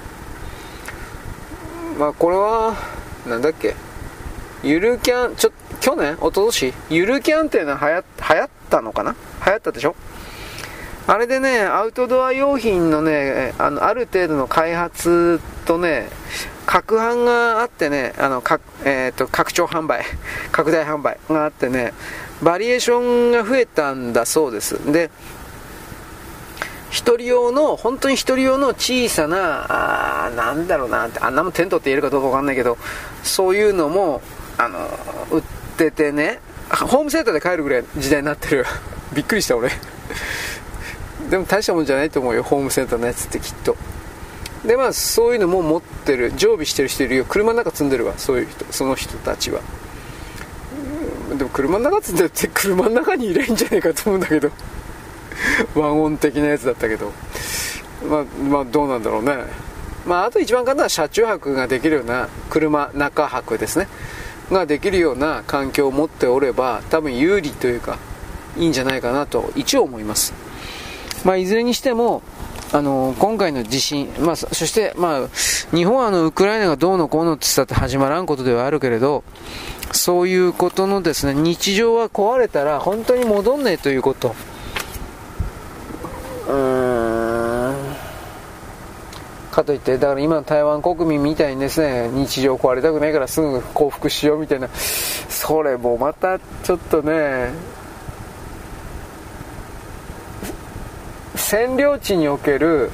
[1.99, 2.77] まあこれは
[3.27, 3.75] なんだっけ。
[4.63, 6.15] ゆるキャンちょ去年？
[6.15, 6.75] 一昨年？
[6.91, 9.15] ゆるキャンっていうのは流行流行ったのかな？
[9.47, 9.95] 流行ったでしょ？
[11.07, 16.09] あれでねアウトドア用品のねあのある程度の開発とね
[16.67, 20.05] 拡販があってねあのか、えーと拡張販売
[20.53, 21.95] 拡大販売があってね
[22.43, 24.93] バリエーションが増えたんだそうです。
[24.93, 25.11] で
[26.91, 32.79] 一人用の、本当に一人用の小さな、あなんだろうな、あんなもテントって言えるかどうかわかんないけど、
[33.23, 34.23] そういうのも、
[34.57, 34.89] あの、
[35.31, 35.43] 売っ
[35.77, 38.67] ててね、ホームセンターで買えるぐらい時代になってる。
[39.15, 39.71] びっくりした俺。
[41.31, 43.77] でも大したもんじゃないと思うよ、ホームセンターのやつってきっと。
[44.65, 47.25] で、まあ、そういうのも持ってる、常備してる人いるよ。
[47.29, 49.61] 車の中積んでるわ、そういう人、その人たちは。
[51.37, 54.51] でも車の中積んでるって車の中に入れるんじゃないかと思うんだけど。
[55.75, 57.13] ワンオン的なやつだったけど、
[58.09, 59.37] まあ、まあ、どうなんだろうね。
[60.07, 63.89] まあ、あと一番簡単な車中泊ができるような車中泊ですね。
[64.51, 67.99] ができるような環境を持っておれば、多分有利というか、
[68.57, 70.33] いいんじゃないかなと一応思います。
[71.25, 72.23] まあ、いずれにしても、
[72.71, 75.29] あの今回の地震、まあ、そして、まあ、
[75.75, 79.25] 日本はあのウクライナがどうのこうのって言ったって始まらんことではあるけれど、
[79.93, 84.35] そういうことのですね日常は壊れたら本当に戻んねえということ。
[89.51, 94.69] かといってだから今の台湾国民みたいにですね日常壊れたくないからすぐ降伏しようみたいな。
[94.69, 97.53] それもまたちょっとね
[101.35, 102.91] 占領地における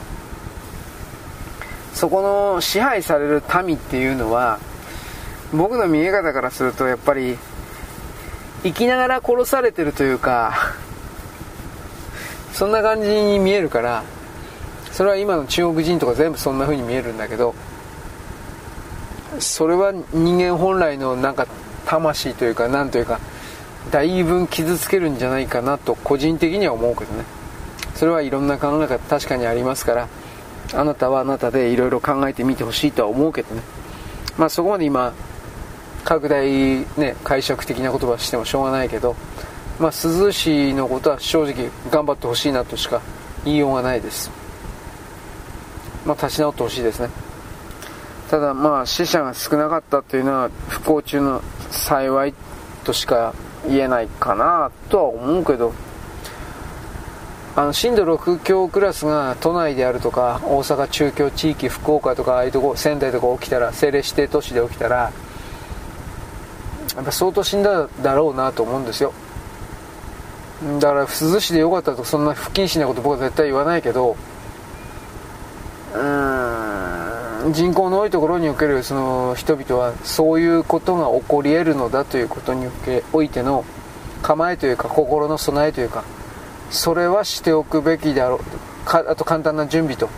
[1.92, 4.59] そこの支配される民っていうのは
[5.52, 7.38] 僕の見え方からするとやっぱり
[8.62, 10.55] 生きながら殺されてるというか
[12.55, 14.05] そんな感じに見えるから
[14.92, 17.52] それは今の中国人とか全部そんな風に見えるんだけど
[19.40, 21.48] それは人間本来のなんか
[21.84, 23.18] 魂というかなんというか
[23.90, 27.24] だいぶ傷つけるんじゃないかなと個人的には思うけどね。
[27.94, 30.09] それはいろんな考え方確かにありますから
[30.72, 33.62] あなたはあなたでいろいろ考えてみてほしいとは思うけどね。
[34.38, 35.12] まあそこまで今
[36.05, 36.46] 拡大
[36.96, 39.16] ね解釈的な言葉してもしょうがないけど
[39.79, 43.03] まあ鈴氏のことは正直頑張ってほしいなとしか
[43.45, 44.31] 言いようがないです。
[46.07, 47.09] まあ立ち直ってほしいですね。
[48.31, 52.35] ただまあ死者が少なかったというのは不幸中の幸い
[52.85, 53.35] としか
[53.66, 55.72] 言えないかなとは思うけど
[57.57, 65.12] あの震度6強クラスが都内であるとか大阪中京地域福岡とかああいうとこ仙台とか起きたら政令指定都市で起きたら
[66.97, 69.12] やっぱ相当死んだだろうなと思うんですよ。
[70.80, 74.16] だから珠洲市でよかったとそんな不謹慎なこと僕は絶対言わないけど
[75.94, 82.68] うーん人口の多いところにおけるその人々はそういうことが起こり得るのだということに
[83.12, 83.64] おいての
[84.22, 86.05] 構えというか心の備えというか
[86.70, 90.09] それはしておくべきだろうかあと簡単な準備と。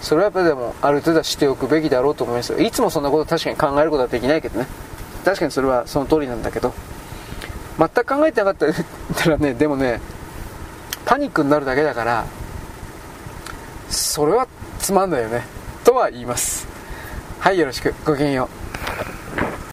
[0.00, 2.60] それはやっぱでもある程度はしておくべきだろうと思います。
[2.60, 4.66] いつもそんなこと確かに考えることはできないけどね。
[5.24, 6.74] 確かにそれはその通りなんだけど。
[7.78, 8.72] 全く考えてなかっ
[9.16, 10.00] たらね でもね
[11.04, 12.24] パニックになるだけだから
[13.88, 14.46] それは
[14.78, 15.42] つまんないよね。
[15.84, 16.66] とは言います。
[17.40, 17.94] はいよろしく。
[18.04, 18.48] ごきげんよ
[19.18, 19.21] う。